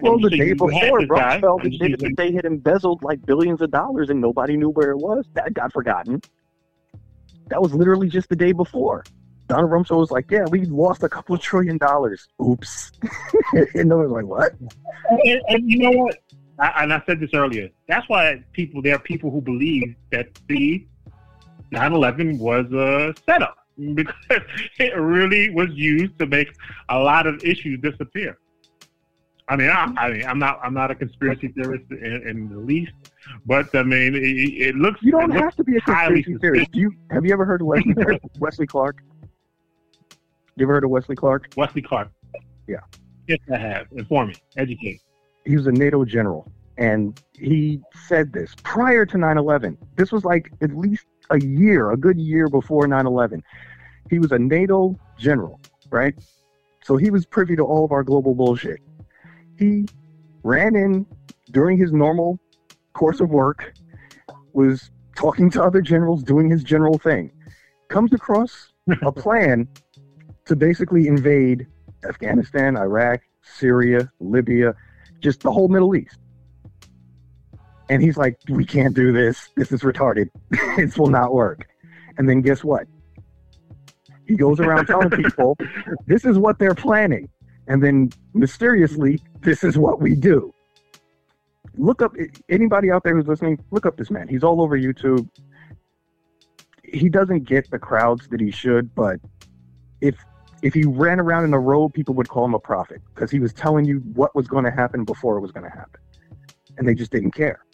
[0.00, 3.60] Well, the so day before, this guy, Rumsfeld admitted that they had embezzled like billions
[3.60, 5.26] of dollars and nobody knew where it was.
[5.34, 6.20] That got forgotten.
[7.48, 9.04] That was literally just the day before.
[9.48, 12.92] Donald Rumsfeld was like, "Yeah, we lost a couple of trillion dollars." Oops.
[13.74, 14.52] and no one's like, "What?"
[15.10, 16.16] and, and you know what?
[16.58, 17.68] I, and I said this earlier.
[17.88, 20.86] That's why people there are people who believe that the
[21.72, 23.58] 9/11 was a setup
[23.94, 24.42] because
[24.78, 26.48] it really was used to make
[26.88, 28.38] a lot of issues disappear.
[29.52, 32.56] I mean, I, I mean, I'm not, I'm not a conspiracy theorist in, in the
[32.56, 32.92] least,
[33.44, 35.02] but I mean, it, it looks.
[35.02, 36.72] You don't looks have to be a conspiracy theorist.
[36.72, 37.94] Do you have you ever heard of Wesley,
[38.38, 39.02] Wesley Clark?
[40.56, 41.48] You ever heard of Wesley Clark?
[41.54, 42.08] Wesley Clark.
[42.66, 42.78] Yeah.
[43.28, 43.88] Yes, I have.
[43.94, 44.36] Inform me.
[44.56, 45.02] Educate.
[45.44, 49.76] he was a NATO general, and he said this prior to 9/11.
[49.96, 53.42] This was like at least a year, a good year before 9/11.
[54.08, 55.60] He was a NATO general,
[55.90, 56.14] right?
[56.84, 58.80] So he was privy to all of our global bullshit.
[59.58, 59.86] He
[60.42, 61.06] ran in
[61.50, 62.38] during his normal
[62.92, 63.74] course of work,
[64.52, 67.30] was talking to other generals, doing his general thing,
[67.88, 69.68] comes across a plan
[70.46, 71.66] to basically invade
[72.08, 74.74] Afghanistan, Iraq, Syria, Libya,
[75.20, 76.18] just the whole Middle East.
[77.88, 79.50] And he's like, we can't do this.
[79.56, 80.30] This is retarded.
[80.76, 81.68] this will not work.
[82.16, 82.86] And then guess what?
[84.26, 85.56] He goes around telling people,
[86.06, 87.28] this is what they're planning.
[87.68, 90.52] And then mysteriously, this is what we do.
[91.76, 92.14] Look up
[92.48, 94.28] anybody out there who's listening, look up this man.
[94.28, 95.28] He's all over YouTube.
[96.82, 99.18] He doesn't get the crowds that he should, but
[100.00, 100.16] if
[100.62, 103.40] if he ran around in the road, people would call him a prophet because he
[103.40, 106.00] was telling you what was going to happen before it was going to happen.
[106.78, 107.64] And they just didn't care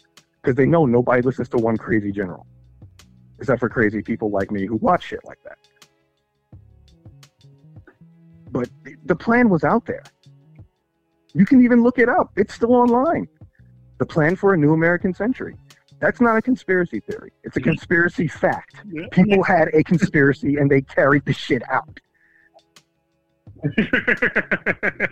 [0.41, 2.47] because they know nobody listens to one crazy general,
[3.37, 5.57] except for crazy people like me who watch shit like that.
[8.51, 8.69] But
[9.05, 10.03] the plan was out there.
[11.33, 13.27] You can even look it up, it's still online.
[13.99, 15.55] The plan for a new American century.
[15.99, 17.31] That's not a conspiracy theory.
[17.43, 18.75] It's a conspiracy fact.
[19.11, 21.99] People had a conspiracy and they carried the shit out.
[23.75, 25.09] the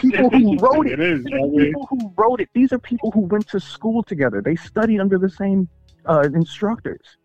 [0.00, 3.22] people who wrote it, it is, the people who wrote it, these are people who
[3.22, 4.40] went to school together.
[4.40, 5.68] They studied under the same
[6.06, 7.16] uh, instructors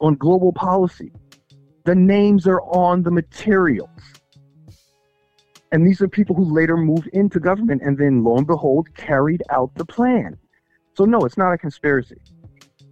[0.00, 1.12] on global policy.
[1.84, 3.90] The names are on the materials.
[5.74, 9.42] And these are people who later moved into government and then, lo and behold, carried
[9.50, 10.38] out the plan.
[10.96, 12.14] So no, it's not a conspiracy.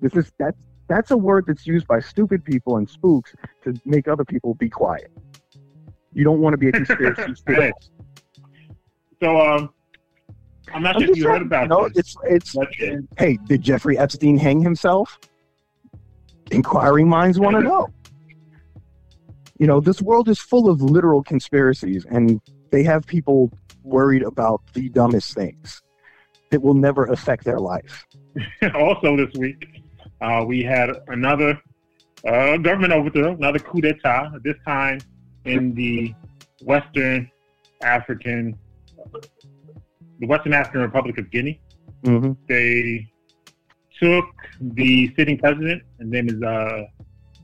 [0.00, 4.08] This is that's that's a word that's used by stupid people and spooks to make
[4.08, 5.12] other people be quiet.
[6.12, 7.92] You don't want to be a conspiracy theorist.
[9.22, 9.72] So, um,
[10.74, 12.16] I'm not I'm sure if you heard about no, this.
[12.24, 15.20] It's, it's, hey, did Jeffrey Epstein hang himself?
[16.50, 17.90] Inquiring minds want to know.
[19.60, 22.40] You know, this world is full of literal conspiracies, and
[22.72, 23.52] they have people
[23.84, 25.82] worried about the dumbest things
[26.50, 28.04] that will never affect their life.
[28.74, 29.82] also, this week,
[30.20, 31.60] uh, we had another
[32.26, 34.32] uh, government overthrow, another coup d'etat.
[34.42, 34.98] This time,
[35.44, 36.14] in the
[36.62, 37.30] Western
[37.82, 38.58] African,
[40.18, 41.60] the Western African Republic of Guinea.
[42.04, 42.32] Mm-hmm.
[42.48, 43.08] They
[44.00, 44.24] took
[44.60, 46.84] the sitting president, his name is uh,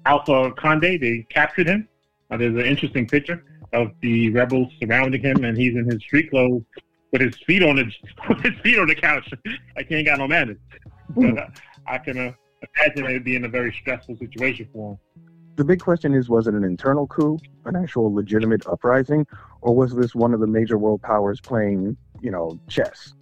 [0.06, 0.82] Alpha Conde.
[0.82, 1.88] They captured him.
[2.30, 6.30] Uh, there's an interesting picture of the rebels surrounding him, and he's in his street
[6.30, 6.62] clothes
[7.12, 7.84] with his feet on the
[8.28, 9.32] with his feet on the couch.
[9.76, 10.58] like he ain't got no manners.
[11.10, 11.46] But uh,
[11.86, 12.32] I can uh,
[12.76, 14.98] imagine it being a very stressful situation for him
[15.58, 19.26] the big question is was it an internal coup, an actual legitimate uprising,
[19.60, 23.12] or was this one of the major world powers playing, you know, chess?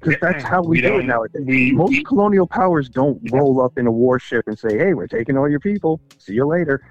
[0.00, 1.42] Because that's how we, we do it nowadays.
[1.44, 5.06] We, Most we, colonial powers don't roll up in a warship and say, hey, we're
[5.06, 6.00] taking all your people.
[6.18, 6.82] See you later.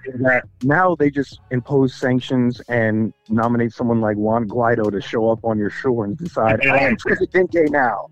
[0.63, 5.57] Now they just impose sanctions and nominate someone like Juan Guaido to show up on
[5.57, 8.07] your shore and decide, I'm presidente now.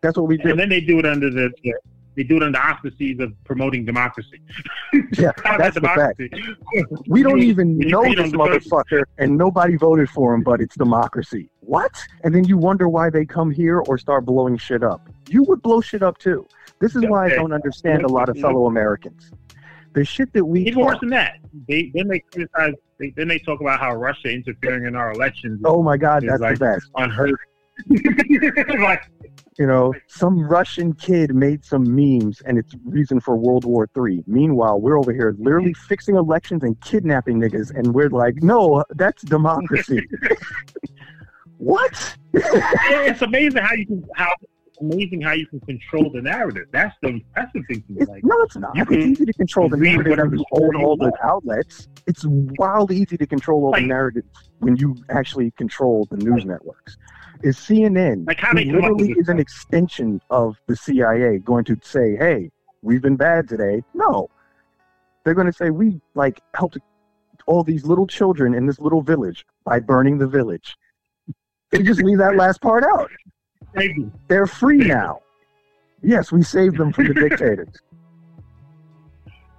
[0.00, 0.50] That's what we do.
[0.50, 1.74] And then they do it under the, the
[2.16, 4.40] they do it under auspices of promoting democracy.
[5.16, 6.20] Yeah, that's the fact.
[7.06, 11.49] We don't even know this motherfucker, and nobody voted for him, but it's democracy.
[11.70, 12.04] What?
[12.24, 15.08] And then you wonder why they come here or start blowing shit up.
[15.28, 16.44] You would blow shit up too.
[16.80, 19.30] This is why I don't understand a lot of fellow Americans.
[19.92, 21.36] The shit that we even worse than that.
[21.68, 22.74] They then they criticize.
[22.98, 25.60] They, then they talk about how Russia interfering in our elections.
[25.64, 26.90] Oh my God, that's like the best.
[26.96, 27.38] Unheard.
[28.80, 29.08] like
[29.56, 34.24] you know, some Russian kid made some memes and it's reason for World War Three.
[34.26, 39.22] Meanwhile, we're over here literally fixing elections and kidnapping niggas, and we're like, no, that's
[39.22, 40.04] democracy.
[41.60, 42.16] what?
[42.32, 44.30] it's amazing how you can how
[44.80, 46.66] amazing how you can control the narrative.
[46.72, 48.06] That's the impressive thing to me.
[48.06, 48.74] Like, no, it's not.
[48.74, 51.88] You it's easy to control the narrative when you own all the outlets.
[52.06, 54.28] It's wildly easy to control all like, the narratives
[54.60, 56.96] when you actually control the news networks
[57.42, 62.50] is CNN like literally is an extension of the CIA going to say, "Hey,
[62.82, 64.30] we've been bad today." No,
[65.24, 66.78] they're going to say we like helped
[67.46, 70.76] all these little children in this little village by burning the village.
[71.70, 73.10] They just leave that last part out.
[74.28, 75.20] They're free now.
[76.02, 77.74] Yes, we saved them from the dictators.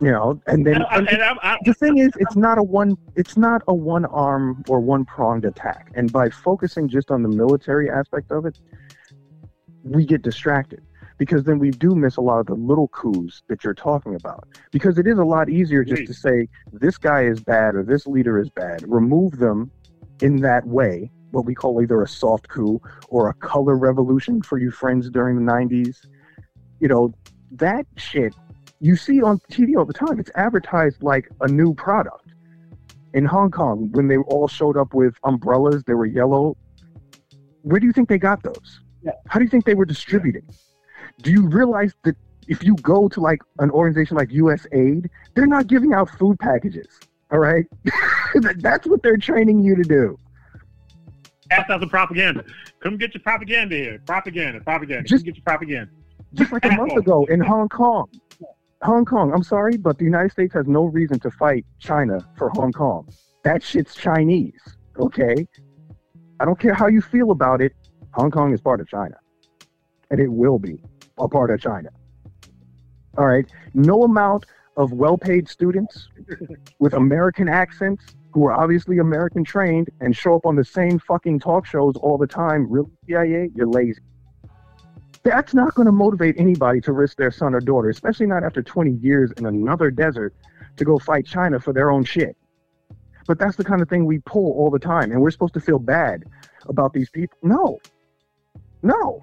[0.02, 2.98] You know and then and, and I'm, I'm, the thing is it's not a one
[3.16, 5.92] it's not a one arm or one pronged attack.
[5.94, 8.60] And by focusing just on the military aspect of it
[9.84, 10.82] we get distracted.
[11.20, 14.48] Because then we do miss a lot of the little coups that you're talking about.
[14.72, 18.08] Because it is a lot easier just to say this guy is bad or this
[18.08, 18.84] leader is bad.
[18.88, 19.70] Remove them
[20.22, 24.58] in that way what we call either a soft coup or a color revolution for
[24.58, 26.06] you friends during the 90s
[26.80, 27.14] you know
[27.52, 28.34] that shit
[28.82, 30.20] you see on TV all the time.
[30.20, 32.26] It's advertised like a new product.
[33.14, 36.58] In Hong Kong, when they all showed up with umbrellas, they were yellow.
[37.62, 38.82] Where do you think they got those?
[39.04, 39.12] Yeah.
[39.28, 40.44] How do you think they were distributed?
[41.22, 42.16] Do you realize that
[42.48, 46.88] if you go to like an organization like USAID, they're not giving out food packages.
[47.32, 47.66] All right,
[48.58, 50.18] that's what they're training you to do.
[51.52, 52.46] Pass out the propaganda.
[52.80, 54.00] Come get your propaganda here.
[54.06, 55.04] Propaganda, propaganda.
[55.04, 55.92] Just- Come get your propaganda.
[56.34, 58.08] Just like a month ago in Hong Kong.
[58.84, 62.50] Hong Kong, I'm sorry, but the United States has no reason to fight China for
[62.52, 63.08] Hong Kong.
[63.44, 64.62] That shit's Chinese,
[64.98, 65.46] okay?
[66.40, 67.74] I don't care how you feel about it.
[68.14, 69.18] Hong Kong is part of China.
[70.10, 70.82] And it will be
[71.20, 71.90] a part of China.
[73.18, 73.46] All right?
[73.74, 74.46] No amount
[74.78, 76.08] of well paid students
[76.80, 81.40] with American accents who are obviously American trained and show up on the same fucking
[81.40, 82.70] talk shows all the time.
[82.70, 83.50] Really, CIA?
[83.56, 84.02] You're lazy.
[85.24, 88.64] That's not going to motivate anybody to risk their son or daughter, especially not after
[88.64, 90.34] 20 years in another desert
[90.78, 92.36] to go fight China for their own shit.
[93.28, 95.60] But that's the kind of thing we pull all the time, and we're supposed to
[95.60, 96.24] feel bad
[96.68, 97.38] about these people.
[97.44, 97.80] No.
[98.82, 99.22] No.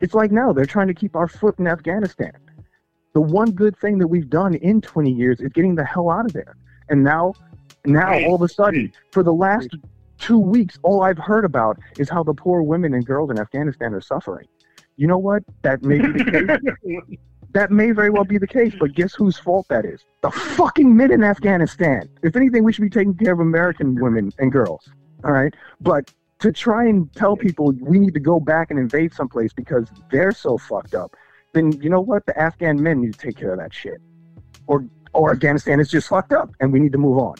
[0.00, 2.32] It's like now they're trying to keep our foot in Afghanistan.
[3.14, 6.26] The one good thing that we've done in 20 years is getting the hell out
[6.26, 6.56] of there.
[6.88, 7.34] And now,
[7.88, 9.68] now all of a sudden, for the last
[10.18, 13.94] two weeks, all I've heard about is how the poor women and girls in Afghanistan
[13.94, 14.46] are suffering.
[14.96, 15.42] You know what?
[15.62, 17.18] That may be the case.
[17.52, 20.04] that may very well be the case, but guess whose fault that is?
[20.20, 22.08] The fucking men in Afghanistan.
[22.22, 24.88] If anything, we should be taking care of American women and girls.
[25.24, 25.54] All right?
[25.80, 29.88] But to try and tell people we need to go back and invade someplace because
[30.10, 31.16] they're so fucked up,
[31.52, 32.26] then you know what?
[32.26, 34.00] The Afghan men need to take care of that shit.
[34.66, 34.84] Or
[35.14, 37.36] or Afghanistan is just fucked up and we need to move on.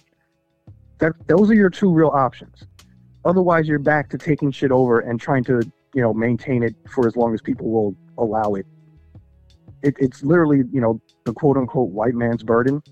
[0.99, 2.65] That those are your two real options.
[3.25, 5.61] Otherwise you're back to taking shit over and trying to,
[5.95, 8.67] you know, maintain it for as long as people will allow it
[9.83, 12.83] it, it's literally, you know, the quote unquote white man's burden.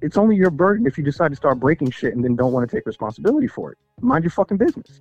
[0.00, 2.68] It's only your burden if you decide to start breaking shit and then don't want
[2.68, 3.78] to take responsibility for it.
[4.00, 5.00] Mind your fucking business.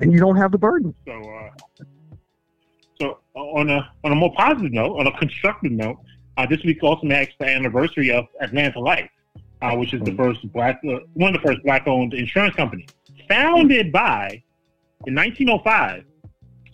[0.00, 0.94] And you don't have the burden.
[1.06, 1.84] So, uh,
[3.00, 5.98] so uh, on a on a more positive note, on a constructive note,
[6.36, 9.08] uh, this week also marks the anniversary of Atlanta Life,
[9.62, 12.88] uh, which is the first black, uh, one of the first black-owned insurance companies,
[13.28, 14.42] founded by
[15.06, 16.04] in 1905.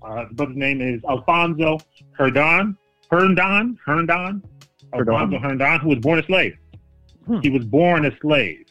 [0.02, 1.78] Uh, the brother's name is Alfonso
[2.12, 2.76] Herndon,
[3.10, 4.42] Herndon, Herndon,
[4.94, 6.56] Alfonso Herndon, who was born a slave.
[7.26, 7.40] Hmm.
[7.40, 8.64] He was born a slave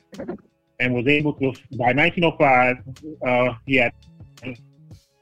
[0.80, 2.78] and was able to, by 1905,
[3.26, 3.94] uh, he had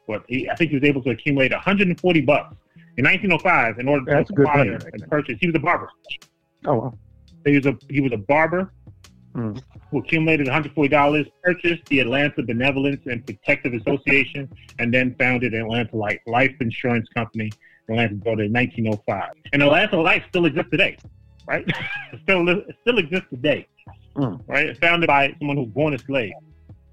[0.05, 2.55] what he, I think he was able to accumulate 140 bucks
[2.97, 5.37] in 1905 in order That's to acquire money and purchase.
[5.41, 5.89] He was a barber.
[6.65, 6.99] Oh well.
[7.45, 8.71] He was a he was a barber
[9.35, 9.51] Hmm.
[9.91, 15.59] who accumulated 140 dollars, purchased the Atlanta Benevolence and Protective Association, and then founded the
[15.59, 17.51] Atlanta Life Life Insurance Company.
[17.89, 20.95] Atlanta built in 1905, and Atlanta Life still exists today,
[21.47, 21.69] right?
[22.23, 22.45] still
[22.81, 23.67] still exists today,
[24.15, 24.35] Hmm.
[24.47, 24.77] right?
[24.79, 26.31] Founded by someone who was born a slave,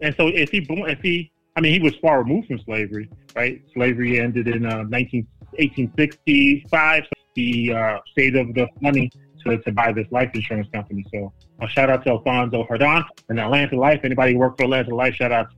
[0.01, 3.09] and so if he born, if he I mean, he was far removed from slavery,
[3.37, 3.63] right?
[3.73, 7.05] Slavery ended in uh, 19, 1865.
[7.05, 9.11] So he uh, saved up the money
[9.45, 11.05] to, to buy this life insurance company.
[11.13, 14.01] So a shout out to Alfonso Herndon and Atlanta Life.
[14.05, 15.49] Anybody who worked for Atlanta Life, shout out.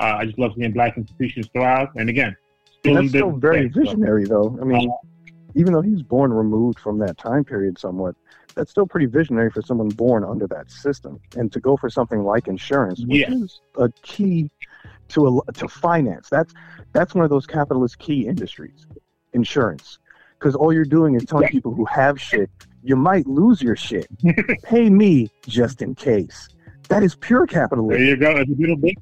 [0.00, 1.88] Uh, I just love seeing black institutions thrive.
[1.96, 2.36] And again,
[2.80, 4.58] still That's still very today, so- visionary though.
[4.60, 4.90] I mean
[5.56, 8.16] even though he was born removed from that time period somewhat,
[8.56, 11.20] that's still pretty visionary for someone born under that system.
[11.36, 13.30] And to go for something like insurance, which Yeah.
[13.32, 14.50] is a key
[15.10, 16.28] to a, to finance.
[16.28, 16.52] That's
[16.92, 18.86] that's one of those capitalist key industries,
[19.32, 19.98] insurance.
[20.38, 21.50] Because all you're doing is telling Yeah.
[21.50, 22.50] people who have shit,
[22.84, 24.06] you might lose your shit.
[24.62, 26.48] Pay me just in case.
[26.88, 27.98] That is pure capitalism.
[27.98, 28.36] There you go.
[28.36, 28.94] It's a little bit.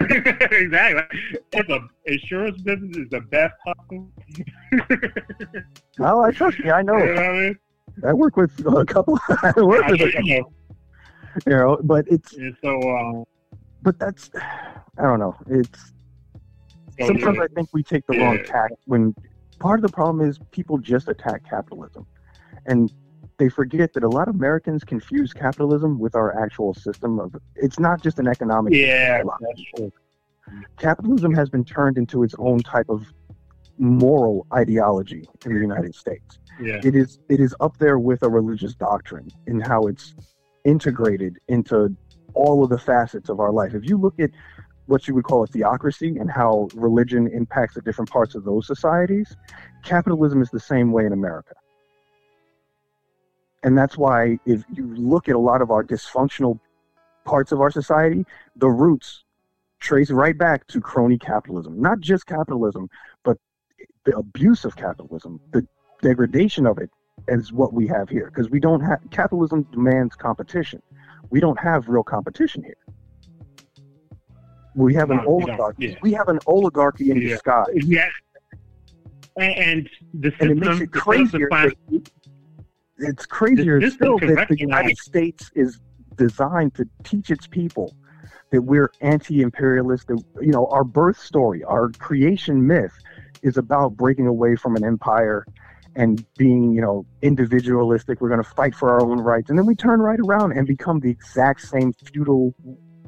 [0.50, 1.18] exactly.
[1.52, 4.10] It's a insurance business is the best hustle.
[6.00, 6.70] Oh, I trust me.
[6.70, 6.96] I know.
[7.04, 7.58] You know I mean?
[8.06, 9.18] I work with a couple.
[9.28, 10.26] I work I with a couple.
[10.26, 10.52] you know,
[11.46, 13.24] You know, but it's and so, um,
[13.82, 15.36] but that's I don't know.
[15.48, 15.92] It's
[16.98, 17.44] so sometimes yeah.
[17.44, 19.14] I think we take the wrong tack when
[19.58, 22.06] part of the problem is people just attack capitalism.
[22.66, 22.92] And
[23.38, 27.78] they forget that a lot of Americans confuse capitalism with our actual system of it's
[27.78, 29.22] not just an economic yeah,
[30.78, 33.12] capitalism has been turned into its own type of
[33.78, 36.38] moral ideology in the United States.
[36.60, 36.80] Yeah.
[36.82, 40.14] It is it is up there with a religious doctrine in how it's
[40.64, 41.94] integrated into
[42.34, 43.74] all of the facets of our life.
[43.74, 44.30] If you look at
[44.86, 48.66] what you would call a theocracy and how religion impacts the different parts of those
[48.66, 49.36] societies,
[49.84, 51.54] capitalism is the same way in America.
[53.62, 56.58] And that's why if you look at a lot of our dysfunctional
[57.24, 58.24] parts of our society,
[58.56, 59.24] the roots
[59.80, 61.80] trace right back to crony capitalism.
[61.80, 62.88] Not just capitalism,
[63.24, 63.38] but
[64.04, 65.66] the abuse of capitalism, the
[66.02, 66.90] degradation of it
[67.26, 68.26] is what we have here.
[68.32, 70.80] Because we don't have capitalism demands competition.
[71.30, 72.76] We don't have real competition here.
[74.74, 75.86] We have an No, we oligarchy.
[75.88, 75.94] Yeah.
[76.02, 77.30] We have an oligarchy in Yeah.
[77.30, 77.66] disguise.
[77.74, 78.08] Yeah.
[79.36, 81.48] And, and the And it system, makes it system crazier
[82.98, 85.80] It's crazier This still system that the United States is
[86.16, 87.94] designed to teach its people
[88.50, 90.08] that we're anti-imperialist.
[90.08, 92.92] That you know, our birth story, our creation myth,
[93.42, 95.46] is about breaking away from an empire
[95.94, 98.20] and being, you know, individualistic.
[98.20, 100.66] We're going to fight for our own rights, and then we turn right around and
[100.66, 102.54] become the exact same feudal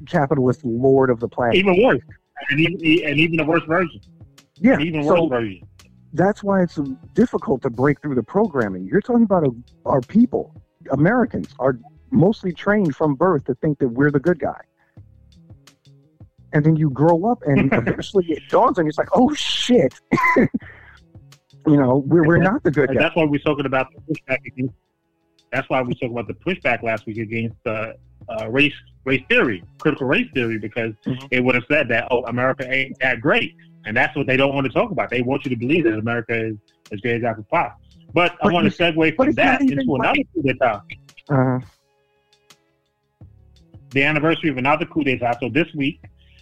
[0.07, 1.57] capitalist lord of the planet.
[1.57, 2.01] even worse,
[2.49, 4.01] and even, and even a worse version,
[4.57, 5.69] yeah, an even so worse version.
[6.13, 6.79] That's why it's
[7.15, 8.85] difficult to break through the programming.
[8.87, 9.51] You're talking about a,
[9.87, 10.55] our people,
[10.91, 11.79] Americans, are
[12.11, 14.61] mostly trained from birth to think that we're the good guy.
[16.53, 19.95] And then you grow up, and eventually it dawns on you, it's like, oh shit,
[20.37, 20.49] you
[21.67, 22.95] know, we're, we're not the good guy.
[23.01, 24.75] that's why we're talking about the pushback against.
[25.53, 27.93] That's why we talked about the pushback last week against uh,
[28.29, 31.29] uh, race race theory, critical race theory, because Mhm.
[31.31, 33.55] it would have said that oh, America ain't that great,
[33.87, 35.09] and that's what they don't want to talk about.
[35.11, 36.57] They want you to believe that America is
[36.93, 37.73] as great as apple pie.
[38.13, 40.83] But, I want to segue but from that into another coup d'état,
[41.29, 41.61] Uh,
[43.91, 45.39] the anniversary of another coup d'état.
[45.41, 46.01] So this week,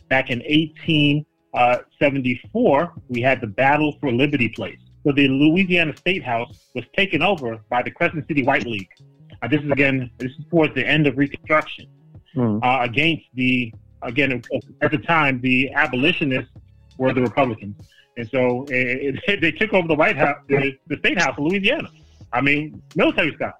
[0.09, 4.81] back in 1874, we had the Battle for Liberty Place.
[5.05, 8.89] So the Louisiana State House was taken over by the Crescent City White League.
[9.43, 11.87] Uh, this is again, this is towards the end of Reconstruction.
[12.35, 12.59] hmm.
[12.63, 13.73] Uh, against the
[14.03, 14.43] again
[14.81, 16.51] at the time the abolitionists
[16.99, 17.77] were the Republicans,
[18.17, 21.45] and so it, it, they took over the White House, the, the State House of
[21.45, 21.89] Louisiana.
[22.33, 23.55] I mean, military style,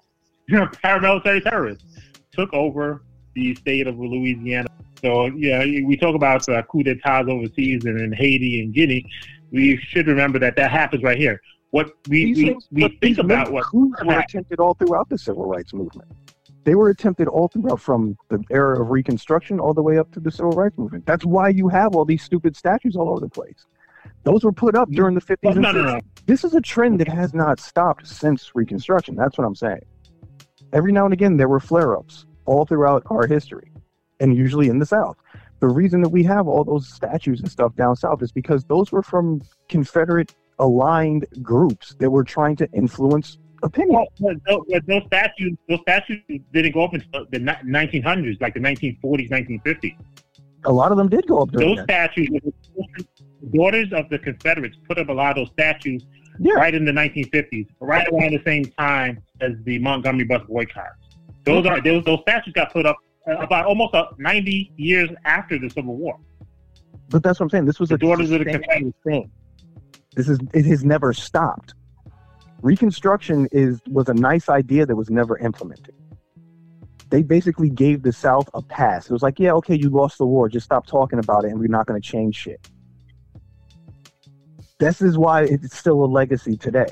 [0.47, 1.83] you know, paramilitary terrorists
[2.31, 4.69] took over the state of Louisiana.
[5.01, 9.05] So yeah, we talk about uh, coup d'états overseas and in Haiti and Guinea.
[9.51, 11.41] We should remember that that happens right here.
[11.71, 15.17] What we These we, things- we think about what coups were attempted all throughout the
[15.17, 16.09] civil rights movement.
[16.65, 20.19] They were attempted all throughout from the era of Reconstruction all the way up to
[20.19, 21.05] the civil rights movement.
[21.05, 23.65] That's why you have all these stupid statues all over the place.
[24.23, 25.93] Those were put up during the 50s Well, and no, no, 60s.
[25.93, 25.99] no.
[26.25, 29.15] This is a trend that has not stopped since Reconstruction.
[29.15, 29.81] That's what I'm saying.
[30.73, 33.71] Every now and again, there were flare ups all throughout our history,
[34.19, 35.17] and usually in the South.
[35.59, 38.91] The reason that we have all those statues and stuff down south is because those
[38.91, 44.05] were from Confederate aligned groups that were trying to influence opinion.
[44.19, 46.19] Well, those, those statues, those statues
[46.53, 49.95] didn't go up until the 1900s, like the 1940s, 1950s.
[50.65, 52.11] A lot of them did go up during Those that.
[52.13, 56.05] statues, the daughters of the Confederates, put up a lot of those statues
[56.39, 56.53] Yeah.
[56.55, 60.91] right in the 1950s, right around the same time as the Montgomery bus boycott.
[61.45, 62.97] Those are those, those statues got put up
[63.27, 66.17] uh, about almost uh, 90 years after the Civil War.
[67.09, 67.65] But that's what I'm saying.
[67.65, 69.31] This was The a daughters of the sustained thing.
[70.15, 71.73] This is it has never stopped.
[72.61, 75.95] Reconstruction is was a nice idea that was never implemented.
[77.09, 79.05] They basically gave the South a pass.
[79.05, 81.59] It was like, yeah, okay, you lost the war, just stop talking about it, and
[81.59, 82.69] we're not going to change shit.
[84.77, 86.87] This is why it's still a legacy today.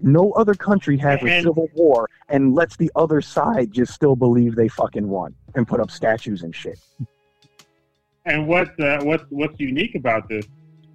[0.00, 4.56] No other country has a civil war and lets the other side just still believe
[4.56, 6.80] they fucking won and put up statues and shit.
[8.24, 10.46] And what uh, what's what's unique about this?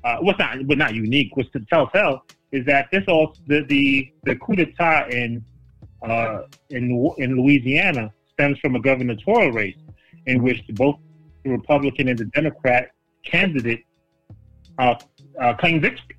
[0.03, 1.35] Uh, what's not, but not unique.
[1.35, 5.43] What's the telltale is that this all the the, the coup d'état in
[6.03, 9.77] uh, in in Louisiana stems from a gubernatorial race
[10.25, 10.97] in which both
[11.43, 12.91] the Republican and the Democrat
[13.23, 13.83] candidate
[14.77, 14.95] uh,
[15.41, 16.15] uh, claimed victory.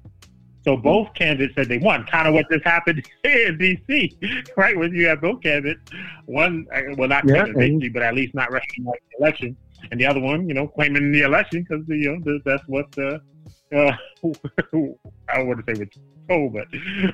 [0.65, 2.05] So both candidates said they won.
[2.05, 4.19] Kind of what just happened here in D.C.
[4.57, 5.81] Right when you have both candidates,
[6.27, 9.57] one uh, well not Yeah, claiming victory, but at least not recognizing the election
[9.91, 13.19] and the other one, you know, claiming the election because you know that's what uh,
[13.75, 13.93] uh,
[15.29, 15.89] I wouldn't want to say we're
[16.29, 16.67] told, but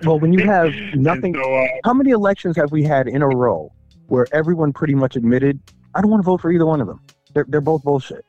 [0.06, 3.28] Well, when you have nothing, so, uh, how many elections have we had in a
[3.28, 3.72] row
[4.08, 5.58] where everyone pretty much admitted,
[5.94, 7.00] I don't want to vote for either one of them.
[7.34, 8.24] They're, they're both bullshit.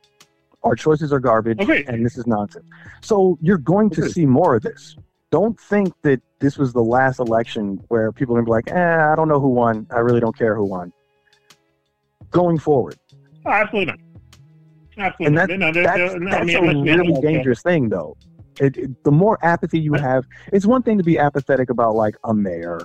[0.63, 1.83] Our choices are garbage, Okay.
[1.87, 2.65] and this is nonsense.
[3.01, 4.11] So you're going to Okay.
[4.11, 4.95] see more of this.
[5.31, 9.11] Don't think that this was the last election where people are to be like, eh,
[9.11, 9.85] I don't know who won.
[9.91, 10.91] I really don't care who won.
[12.31, 12.97] Going forward.
[13.45, 13.99] absolutely not.
[14.97, 15.25] Absolutely.
[15.25, 17.89] And that- No, That's, no, I that's mean, a unless we have really dangerous thing,
[17.89, 18.17] though.
[18.59, 22.15] It, it- the more apathy you have, it's one thing to be apathetic about like
[22.23, 22.79] a mayor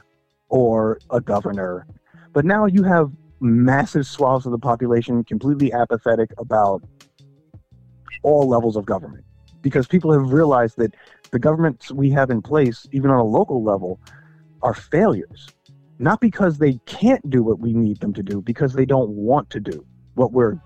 [0.49, 1.87] or a governor,
[2.33, 6.83] but now you have massive swaths of the population completely apathetic about
[8.23, 9.25] all levels of government
[9.63, 10.95] because people have realized that
[11.31, 14.01] the governments we have in place, even on a local level,
[14.63, 15.47] are failures.
[15.99, 19.49] Not because they can't do what we need them to do, because they don't want
[19.51, 19.85] to do
[20.15, 20.59] what we're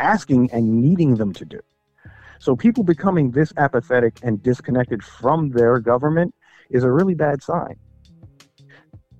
[0.00, 1.60] asking and needing them to do.
[2.38, 6.34] So people becoming this apathetic and disconnected from their government
[6.70, 7.76] is a really bad sign.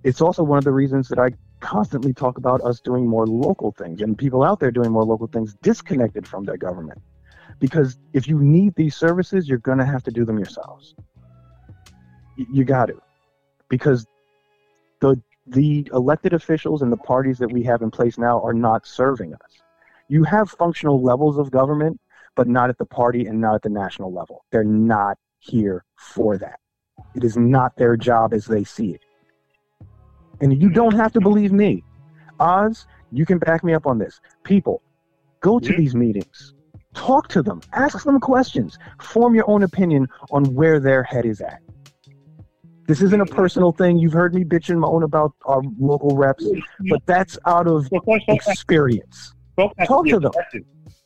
[0.02, 3.72] It's also one of the reasons that I constantly talk about us doing more local
[3.72, 7.00] things and people out there doing more local things disconnected from their government.
[7.58, 10.94] Because if you need these services, you're going to have to do them yourselves.
[12.36, 12.98] You got to,
[13.68, 14.06] because
[15.00, 18.86] the the elected officials and the parties that we have in place now are not
[18.86, 19.52] serving us.
[20.10, 22.00] You have functional levels of government,
[22.34, 24.44] but not at the party and not at the national level.
[24.50, 26.58] They're not here for that.
[27.14, 29.02] It is not their job as they see it.
[30.40, 31.84] And you don't have to believe me.
[32.40, 34.20] Oz, you can back me up on this.
[34.42, 34.82] People,
[35.40, 36.54] go to these meetings.
[36.92, 37.60] Talk to them.
[37.72, 38.80] Ask them questions.
[39.00, 41.60] Form your own opinion on where their head is at.
[42.88, 43.96] This isn't a personal thing.
[43.96, 46.44] You've heard me bitch and moan about our local reps,
[46.88, 49.34] but that's out of Well, folks, folks, experience.
[49.56, 50.32] Folks have Talk be to them.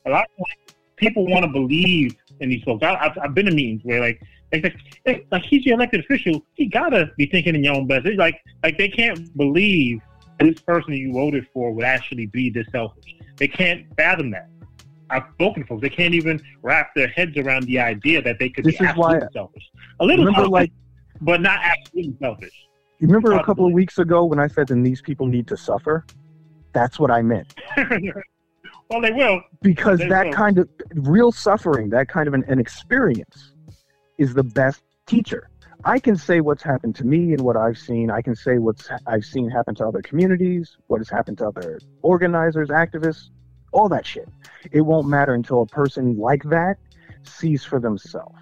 [0.07, 2.83] A lot of people want to believe in these folks.
[2.83, 4.21] I, I've, I've been in meetings where like
[4.53, 4.75] say,
[5.05, 8.07] hey, like he's your elected official, he gotta be thinking in your own best.
[8.07, 10.01] It's like like they can't believe
[10.41, 13.15] this person you voted for would actually be this selfish.
[13.37, 14.49] They can't fathom that.
[15.11, 15.83] I've spoken to folks.
[15.83, 18.97] They can't even wrap their heads around the idea that they could This be is
[18.97, 19.71] why- absolutely selfish.
[20.01, 20.73] A little selfish, like,
[21.21, 22.67] but not absolutely selfish.
[22.99, 25.57] you remember a couple of weeks ago when I said that these people need to
[25.57, 26.05] suffer?
[26.73, 27.55] That's what I meant.
[28.91, 29.43] well, they will.
[29.63, 30.33] because They that will.
[30.35, 33.53] kind of real suffering, that kind of an, an experience,
[34.19, 35.49] is the best teacher.
[35.85, 38.11] I can say what's happened to me and what I've seen.
[38.11, 41.79] I can say what's I've seen happen to other communities, what has happened to other
[42.03, 43.29] organizers, activists,
[43.73, 44.29] all that shit.
[44.73, 46.77] It won't matter until a person like that
[47.23, 48.39] sees for themselves.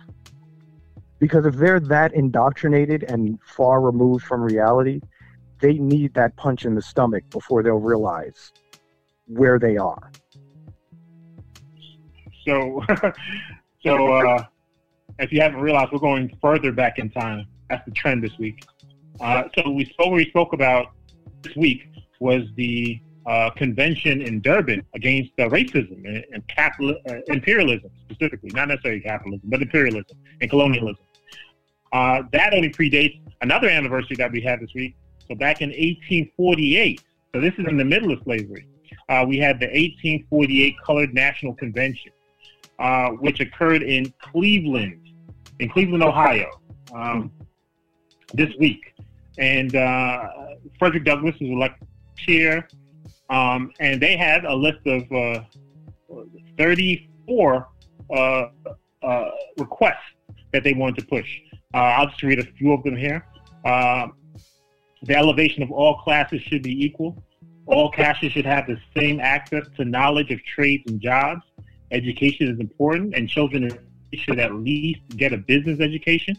[1.18, 5.00] Because if they're that indoctrinated and far removed from reality,
[5.60, 8.52] they need that punch in the stomach before they'll realize
[9.26, 10.10] where they are.
[12.46, 12.84] So,
[13.84, 14.44] so uh,
[15.18, 17.46] if you haven't realized, we're going further back in time.
[17.68, 18.64] That's the trend this week.
[19.20, 20.12] Uh, so we spoke.
[20.12, 20.92] We spoke about
[21.42, 21.88] this week
[22.20, 28.50] was the uh, convention in Durban against uh, racism and, and capital, uh, imperialism specifically,
[28.54, 31.04] not necessarily capitalism, but imperialism and colonialism.
[31.92, 34.96] Uh, that only predates another anniversary that we had this week.
[35.28, 37.02] So back in 1848,
[37.34, 38.66] so this is in the middle of slavery,
[39.08, 42.12] uh, we had the 1848 Colored National Convention
[42.78, 45.00] uh, which occurred in Cleveland,
[45.60, 46.50] in Cleveland, Ohio,
[46.94, 47.30] um,
[48.34, 48.94] this week.
[49.38, 50.28] And uh,
[50.78, 52.68] Frederick Douglass was elected chair,
[53.30, 55.44] um, and they had a list of uh,
[56.58, 57.68] 34
[58.10, 58.46] uh,
[59.02, 59.96] uh, requests
[60.52, 61.40] that they wanted to push.
[61.74, 63.26] I'll just read a few of them here.
[63.64, 64.08] Uh,
[65.02, 67.22] the elevation of all classes should be equal.
[67.66, 71.42] All classes should have the same access to knowledge of trades and jobs
[71.92, 73.70] education is important, and children
[74.14, 76.36] should at least get a business education.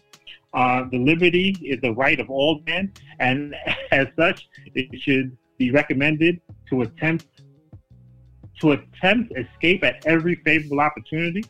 [0.53, 3.55] Uh, the liberty is the right of all men, and
[3.91, 6.39] as such, it should be recommended
[6.69, 7.25] to attempt
[8.61, 11.43] to attempt escape at every favorable opportunity.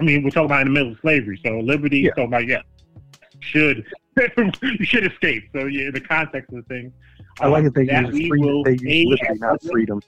[0.00, 2.00] I mean, we're talking about in the middle of slavery, so liberty.
[2.00, 2.12] Yeah.
[2.16, 2.62] So, about yeah,
[3.40, 3.84] should
[4.16, 5.44] you should escape.
[5.52, 6.92] So, yeah, in the context of the thing,
[7.40, 8.62] I like that they that use freedom.
[8.64, 10.00] They use liberty, not freedom.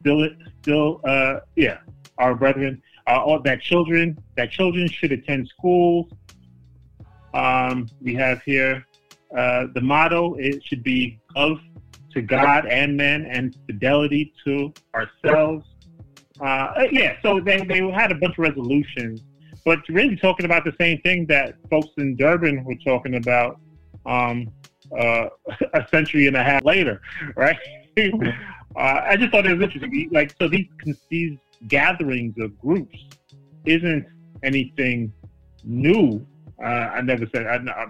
[0.00, 0.28] still,
[0.62, 1.78] still, uh, yeah,
[2.18, 6.10] our brethren, uh, that children, that children should attend schools.
[7.34, 8.86] Um, we have here
[9.36, 10.34] uh, the motto.
[10.34, 11.58] It should be of
[12.12, 15.66] to God and men, and fidelity to ourselves.
[16.40, 19.22] Uh, yeah, so they they had a bunch of resolutions,
[19.64, 23.58] but really talking about the same thing that folks in Durban were talking about
[24.04, 24.50] um,
[24.96, 25.26] uh,
[25.74, 27.00] a century and a half later,
[27.36, 27.58] right?
[28.76, 30.08] Uh, I just thought it was interesting.
[30.12, 30.66] Like, so these
[31.08, 32.98] these gatherings of groups
[33.64, 34.06] isn't
[34.42, 35.12] anything
[35.64, 36.26] new.
[36.62, 37.46] Uh, I never said.
[37.46, 37.86] I, I,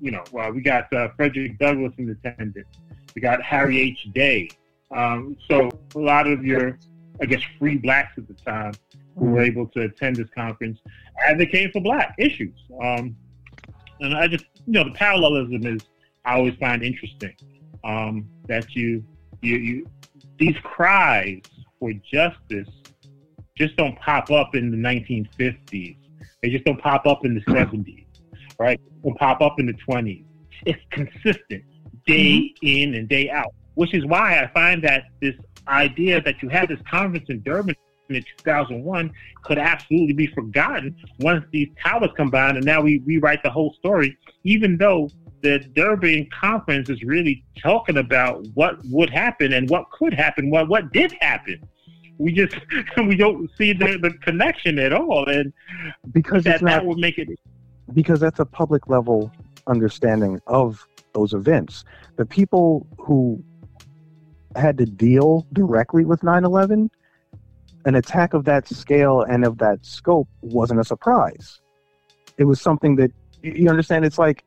[0.00, 2.66] you know, well, we got uh, Frederick Douglass in attendance.
[3.14, 4.08] We got Harry H.
[4.12, 4.50] Day.
[4.90, 6.78] Um, so a lot of your,
[7.20, 8.72] I guess, free blacks at the time
[9.16, 10.78] who were able to attend this conference
[11.26, 12.54] advocating for black issues.
[12.82, 13.16] Um,
[14.00, 15.82] and I just, you know, the parallelism is
[16.24, 17.34] I always find interesting
[17.84, 19.04] um, that you,
[19.40, 19.90] you, you,
[20.42, 21.40] these cries
[21.78, 22.68] for justice
[23.56, 25.96] just don't pop up in the 1950s.
[26.42, 27.52] They just don't pop up in the hmm.
[27.52, 28.06] 70s,
[28.58, 28.80] right?
[28.84, 30.24] They don't pop up in the 20s.
[30.66, 31.62] It's consistent
[32.06, 32.66] day hmm.
[32.66, 35.36] in and day out, which is why I find that this
[35.68, 37.76] idea that you had this conference in Durban
[38.08, 39.12] in 2001
[39.44, 44.18] could absolutely be forgotten once these towers combine and now we rewrite the whole story,
[44.42, 45.08] even though
[45.42, 50.68] the Durban conference is really talking about what would happen and what could happen, what
[50.68, 51.60] what did happen.
[52.18, 52.56] We just
[52.96, 55.52] we don't see the, the connection at all, and
[56.12, 57.28] because that not that would make it
[57.92, 59.32] because that's a public level
[59.66, 61.84] understanding of those events.
[62.16, 63.42] The people who
[64.56, 66.88] had to deal directly with 9/11,
[67.84, 71.60] an attack of that scale and of that scope wasn't a surprise.
[72.38, 73.10] It was something that
[73.42, 74.04] you understand.
[74.04, 74.44] It's like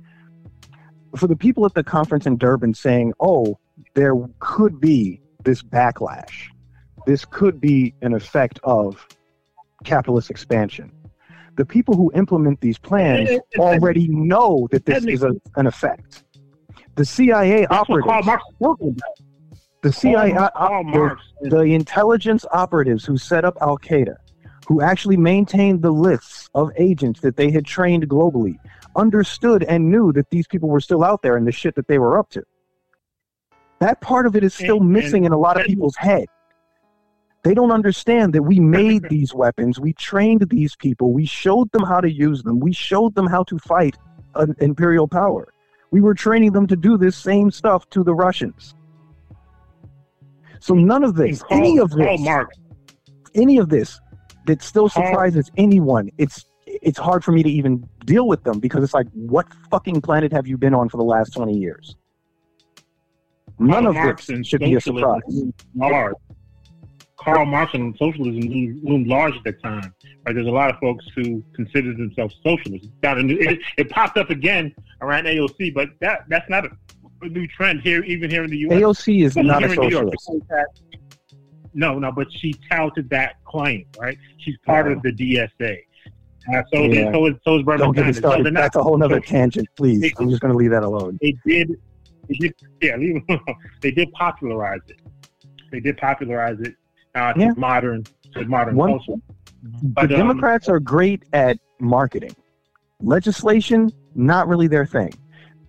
[1.17, 3.57] for the people at the conference in Durban saying, "Oh,
[3.93, 6.47] there could be this backlash.
[7.05, 9.05] This could be an effect of
[9.83, 10.91] capitalist expansion."
[11.57, 16.23] The people who implement these plans already know that this is a, an effect.
[16.95, 19.61] The CIA That's what Karl operatives, Marx is working about.
[19.81, 24.15] the CIA, the- the intelligence operatives who set up Al Qaeda,
[24.67, 28.57] who actually maintained the lists of agents that they had trained globally,
[28.95, 31.99] understood and knew that these people were still out there and the shit that they
[31.99, 32.43] were up to.
[33.79, 36.27] That part of it is still And- missing in a lot of people's head.
[37.43, 41.83] They don't understand that we made these weapons, we trained these people, we showed them
[41.83, 43.95] how to use them, we showed them how to fight
[44.33, 45.53] an imperial power.
[45.91, 48.73] We were training them to do this same stuff to the Russians.
[50.59, 52.57] So none of this, any of this, Marx.
[53.35, 53.99] any of this
[54.47, 56.45] that still surprises anyone, it's
[56.81, 60.31] it's hard for me to even deal with them because it's like, what fucking planet
[60.31, 61.95] have you been on for the last twenty years?
[63.59, 65.21] None Karl of Marx this and should be a surprise.
[65.75, 66.15] Large.
[67.17, 68.41] Karl Marx and socialism
[68.83, 69.93] loomed, large at that time.
[70.25, 70.35] Right?
[70.35, 72.87] There's a lot of folks who consider themselves socialists.
[72.87, 76.65] It's not a new, it, it popped up again around AOC, but that that's not
[76.65, 76.69] a,
[77.23, 78.79] a new trend here, even here in the U.S.
[78.79, 80.81] AOC is Even not a here in New York, socialist.
[81.73, 84.17] No, no, but she touted that claim, right?
[84.37, 85.11] She's part of uh-huh.
[85.15, 85.79] the DSA.
[86.53, 87.11] Uh, so, Yeah.
[87.11, 88.13] so, is, so is Don't get me.
[88.13, 88.55] So started.
[88.55, 90.01] That's a whole other so- tangent, please.
[90.01, 91.17] They- I'm just going to leave that alone.
[91.21, 91.79] they did,
[92.29, 93.55] they did, yeah, leave it alone.
[93.81, 94.99] They did popularize it.
[95.71, 96.75] They did popularize it
[97.15, 97.51] uh, to Yeah.
[97.57, 99.21] modern, to modern One- culture.
[99.83, 102.35] But, the um, Democrats are great at marketing.
[103.01, 105.11] Legislation, not really their thing.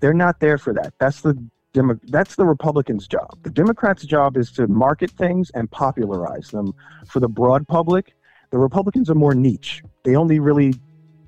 [0.00, 0.92] They're not there for that.
[0.98, 1.34] That's the
[1.72, 3.38] Demo- that's the Republicans' job.
[3.42, 6.72] The Democrats' job is to market things and popularize them
[7.06, 8.14] for the broad public.
[8.50, 9.82] The Republicans are more niche.
[10.06, 10.72] They only really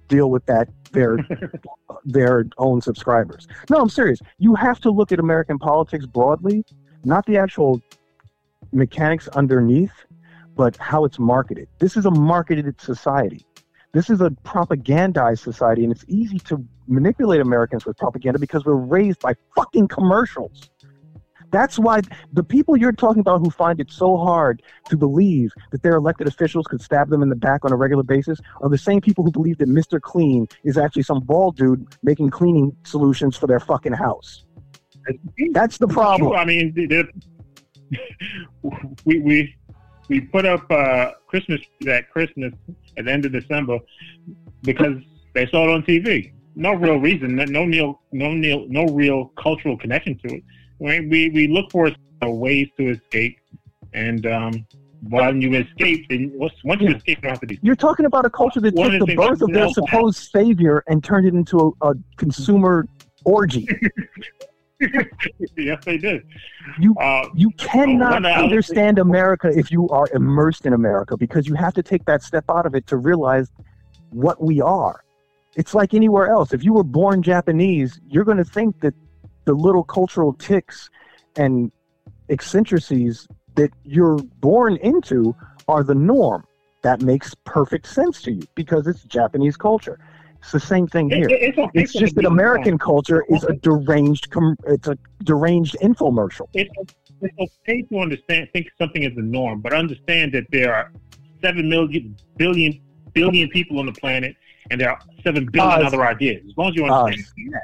[0.07, 1.19] deal with that their
[2.05, 3.49] their own subscribers.
[3.69, 4.21] No, I'm serious.
[4.39, 6.65] You have to look at American politics broadly,
[7.05, 7.83] not the actual
[8.73, 9.93] mechanics underneath,
[10.55, 11.69] but how it's marketed.
[11.81, 13.45] This is a marketed society.
[13.93, 18.75] This is a propagandized society, and it's easy to manipulate Americans with propaganda because we're
[18.75, 20.71] raised by fucking commercials.
[21.51, 22.01] That's why
[22.33, 26.27] the people you're talking about who find it so hard to believe that their elected
[26.27, 29.25] officials could stab them in the back on a regular basis are the same people
[29.25, 30.01] who believe that Mr.
[30.01, 34.45] Clean is actually some bald dude making cleaning solutions for their fucking house.
[35.53, 36.33] That's the problem.
[36.33, 36.75] I mean,
[39.05, 39.57] we we
[40.09, 42.53] we put up uh, Christmas that Christmas
[42.97, 43.79] at the end of December
[44.63, 44.97] because
[45.35, 46.33] they saw it on TV.
[46.55, 50.43] No real reason, no no real no real no real cultural connection to it.
[50.79, 51.91] We we, look for
[52.23, 53.39] ways to escape,
[53.93, 54.67] and um,
[55.09, 56.97] when you escape, then once once you Yeah.
[56.97, 57.59] escape, you have to be.
[57.63, 61.27] You're talking about a culture that took the birth of their supposed savior and turned
[61.27, 62.87] it into a, a consumer
[63.25, 63.67] orgy.
[65.57, 66.23] yes, they did.
[66.79, 71.55] You Uh, You cannot Well, understand America if you are immersed in America because you
[71.55, 73.51] have to take that step out of it to realize
[74.11, 75.03] what we are.
[75.57, 76.53] It's like anywhere else.
[76.53, 78.95] If you were born Japanese, you're going to think that
[79.49, 80.91] the little cultural ticks
[81.37, 81.73] and
[82.29, 85.35] eccentricities that you're born into
[85.69, 86.45] are the norm.
[86.83, 89.99] That makes perfect sense to you because it's Japanese culture.
[90.41, 91.29] It's the same thing here.
[91.31, 92.27] it- it- it's, It's for just that.
[92.27, 96.47] American culture is a deranged, com- it's a deranged infomercial.
[96.53, 96.71] it's,
[97.23, 100.93] it's okay to understand think something is the norm, but understand that there are
[101.43, 102.79] seven million billion
[103.15, 104.37] billion people on the planet,
[104.71, 105.93] and there are seven billion Oz.
[105.95, 106.43] other ideas.
[106.51, 107.07] As long as you Oz.
[107.07, 107.63] understand that.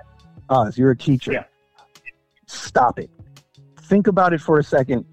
[0.48, 1.32] Oz, you're a teacher.
[1.32, 1.44] Yeah.
[2.46, 3.10] Stop it.
[3.82, 5.04] Think about it for a second.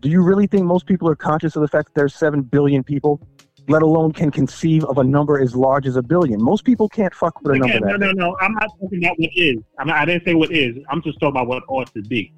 [0.00, 2.82] Do you really think most people are conscious of the fact that there's seven billion
[2.82, 3.20] people,
[3.68, 6.42] let alone can conceive of a number as large as a billion?
[6.42, 8.14] Most people can't fuck with a number Again, no, that.
[8.16, 8.36] no, no.
[8.40, 9.58] I'm not talking about what is.
[9.78, 10.76] I'm not, I didn't say what is.
[10.90, 12.32] I'm just talking about what ought to be.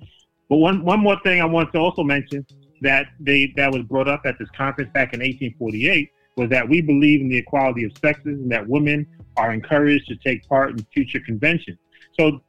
[0.49, 2.47] But one one more thing I want to also mention
[2.82, 6.80] that they that was brought up at this conference back in 1848 was that we
[6.80, 10.78] believe in the equality of sexes and that women are encouraged to take part in
[10.92, 11.78] future conventions.
[12.18, 12.40] So,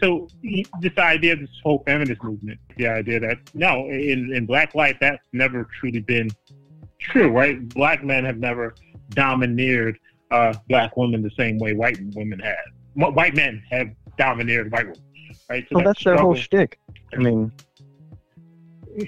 [0.00, 0.28] so
[0.80, 4.96] this idea of this whole feminist movement, the idea that no, in, in black life,
[5.00, 6.30] that's never truly been
[6.98, 7.68] true, right?
[7.70, 8.74] Black men have never
[9.10, 9.98] domineered
[10.30, 12.56] uh, black women the same way white women have.
[12.94, 15.04] White men have domineered white women,
[15.48, 15.66] right?
[15.70, 16.78] So that that's their whole shtick.
[17.12, 17.52] I mean,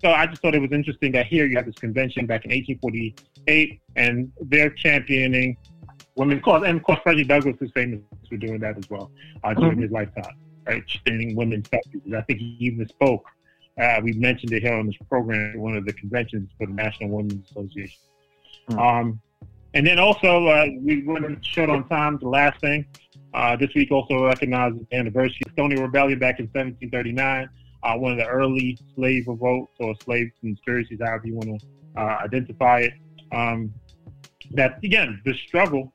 [0.00, 2.50] so I just thought it was interesting that here you have this convention back in
[2.50, 5.56] 1848, and they're championing
[6.16, 6.36] women.
[6.38, 9.10] Of course, and of course, Frederick Douglass is famous for doing that as well
[9.44, 9.82] uh, during Mhm.
[9.82, 10.36] his lifetime,
[10.66, 10.82] right?
[10.88, 12.12] Standing women's suffrages.
[12.14, 13.24] I think he even spoke.
[13.80, 16.74] Uh, we mentioned it here on this program at one of the conventions for the
[16.74, 18.00] National Women's Association.
[18.68, 18.78] Mhm.
[18.78, 19.20] Um,
[19.74, 22.18] and then also uh, we went short on time.
[22.18, 22.84] The last thing
[23.32, 27.48] uh, this week also recognizes the anniversary of Stono Rebellion back in 1739.
[27.82, 32.18] Uh, one of the early slave revolts or slave conspiracies, however you want to uh,
[32.22, 32.92] identify it.
[33.32, 33.72] Um,
[34.52, 35.92] that again, the struggle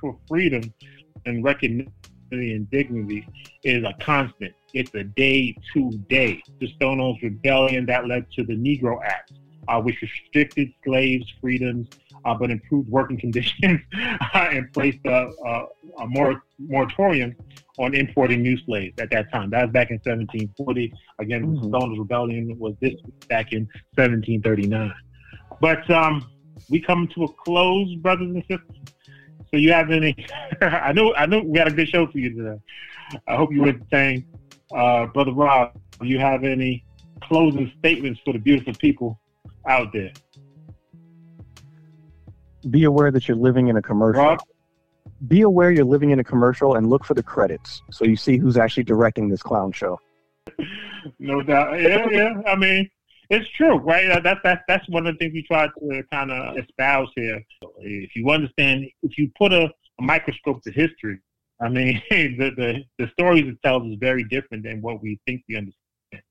[0.00, 0.62] for freedom
[1.26, 1.92] and recognition
[2.30, 3.26] and dignity
[3.64, 4.52] is a constant.
[4.74, 6.42] It's a day to day.
[6.60, 9.32] The Stono's Rebellion that led to the Negro Act,
[9.66, 11.88] uh, which restricted slaves' freedoms
[12.24, 13.80] uh, but improved working conditions
[14.34, 15.66] and placed a, a,
[16.00, 17.34] a mor- moratorium
[17.78, 19.50] on importing new slaves at that time.
[19.50, 20.92] That was back in 1740.
[21.20, 21.70] Again, mm-hmm.
[21.70, 22.94] the Rebellion was this
[23.28, 24.92] back in 1739.
[25.60, 26.28] But um,
[26.68, 28.94] we come to a close, brothers and sisters.
[29.50, 30.14] So you have any?
[30.60, 32.60] I know, I know, we got a good show for you today.
[33.26, 34.24] I hope you entertained,
[34.74, 35.72] uh, brother Rob.
[36.00, 36.84] Do you have any
[37.22, 39.18] closing statements for the beautiful people
[39.66, 40.12] out there?
[42.70, 44.22] Be aware that you're living in a commercial.
[44.22, 44.40] Rob?
[45.26, 48.36] Be aware you're living in a commercial and look for the credits so you see
[48.36, 49.98] who's actually directing this clown show.
[51.18, 51.80] no doubt.
[51.80, 52.34] Yeah, yeah.
[52.46, 52.88] I mean,
[53.30, 54.22] it's true, right?
[54.22, 57.42] That's that's that's one of the things we try to kind of espouse here.
[57.80, 61.18] If you understand, if you put a, a microscope to history,
[61.60, 65.42] I mean, the, the the stories it tells is very different than what we think
[65.48, 66.22] we understand.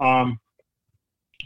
[0.00, 0.40] Um,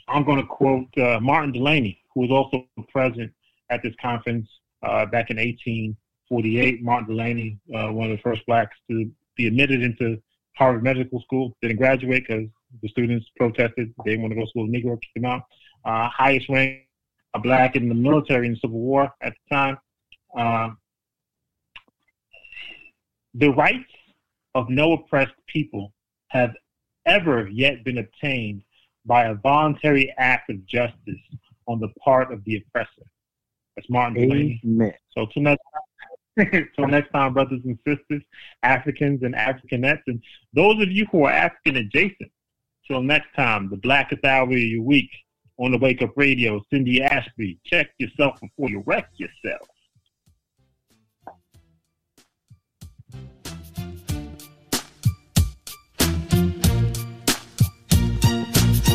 [0.09, 3.33] I'm going to quote uh, Martin Delany, who was also present
[3.71, 4.49] at this conference
[4.83, 6.83] uh, back in 1848.
[6.83, 10.21] Martin Delany, uh, one of the first blacks to be admitted into
[10.57, 12.49] Harvard Medical School, didn't graduate because
[12.83, 13.93] the students protested.
[14.05, 14.67] They didn't want to go to school.
[14.67, 15.43] The Negro them out.
[15.85, 16.84] Uh, highest rank
[17.35, 19.79] a black in the military in the Civil War at the time.
[20.37, 20.71] Uh,
[23.35, 23.91] the rights
[24.55, 25.93] of no oppressed people
[26.29, 26.53] have
[27.07, 28.63] ever yet been obtained
[29.05, 31.21] by a voluntary act of justice
[31.67, 32.89] on the part of the oppressor.
[33.77, 34.59] That's Martin Luther.
[34.65, 34.95] Amen.
[35.17, 38.23] So till next time, till next time, brothers and sisters,
[38.63, 40.23] Africans and Africanettes, and
[40.53, 42.31] those of you who are African adjacent,
[42.87, 45.09] Till next time, the blackest hour of your week
[45.59, 47.59] on the Wake Up Radio, Cindy Ashby.
[47.65, 49.69] Check yourself before you wreck yourself.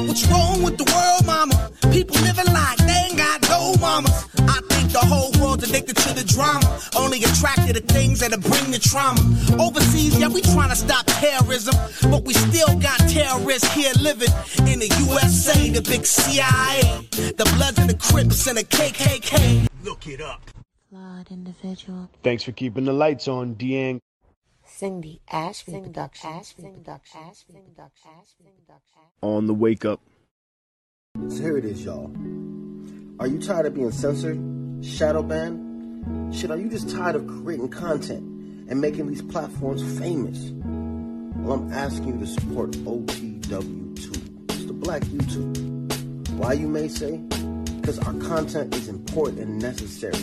[0.08, 1.72] What's wrong with the world, mama?
[1.92, 4.28] People living like they ain't got no mamas.
[4.40, 4.62] I
[4.92, 6.80] the whole world's addicted to the drama.
[6.98, 9.22] Only attracted to things that'll bring the trauma.
[9.62, 11.76] Overseas, yeah, we trying to stop terrorism.
[12.10, 14.34] But we still got terrorists here living
[14.68, 17.06] in the USA, the big CIA.
[17.38, 19.68] The Bloods and the Crips and the KKK.
[19.84, 20.42] Look it up.
[20.90, 22.10] Flawed individual.
[22.24, 24.00] Thanks for keeping the lights on, Deang.
[24.66, 26.56] Cindy Ashby Productions.
[29.22, 30.00] On the wake up.
[31.28, 32.12] So here it is, y'all.
[33.20, 34.38] Are you tired of being censored,
[34.82, 36.36] shadow banned?
[36.36, 38.24] Shit, are you just tired of creating content
[38.70, 40.52] and making these platforms famous?
[41.38, 44.50] Well, I'm asking you to support OTW Tube.
[44.50, 46.30] It's the black YouTube.
[46.32, 47.18] Why, you may say?
[47.18, 50.20] Because our content is important and necessary.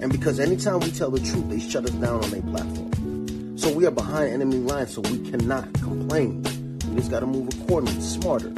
[0.00, 3.56] And because anytime we tell the truth, they shut us down on their platform.
[3.58, 6.42] So we are behind enemy lines, so we cannot complain.
[6.90, 8.52] We just got to move accordingly, smarter.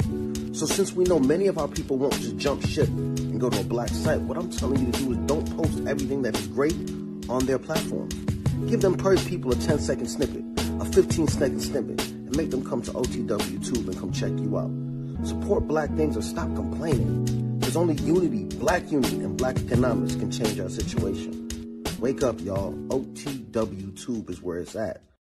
[0.53, 2.89] So since we know many of our people won't just jump ship
[3.39, 6.21] go to a black site, what I'm telling you to do is don't post everything
[6.23, 6.75] that is great
[7.29, 8.09] on their platform.
[8.67, 10.43] Give them per people a 10 second snippet,
[10.81, 14.57] a 15 second snippet, and make them come to OTW Tube and come check you
[14.57, 14.69] out.
[15.25, 17.59] Support black things or stop complaining.
[17.59, 21.47] There's only unity, black unity, and black economics can change our situation.
[21.99, 22.73] Wake up, y'all.
[22.89, 25.01] OTW Tube is where it's at.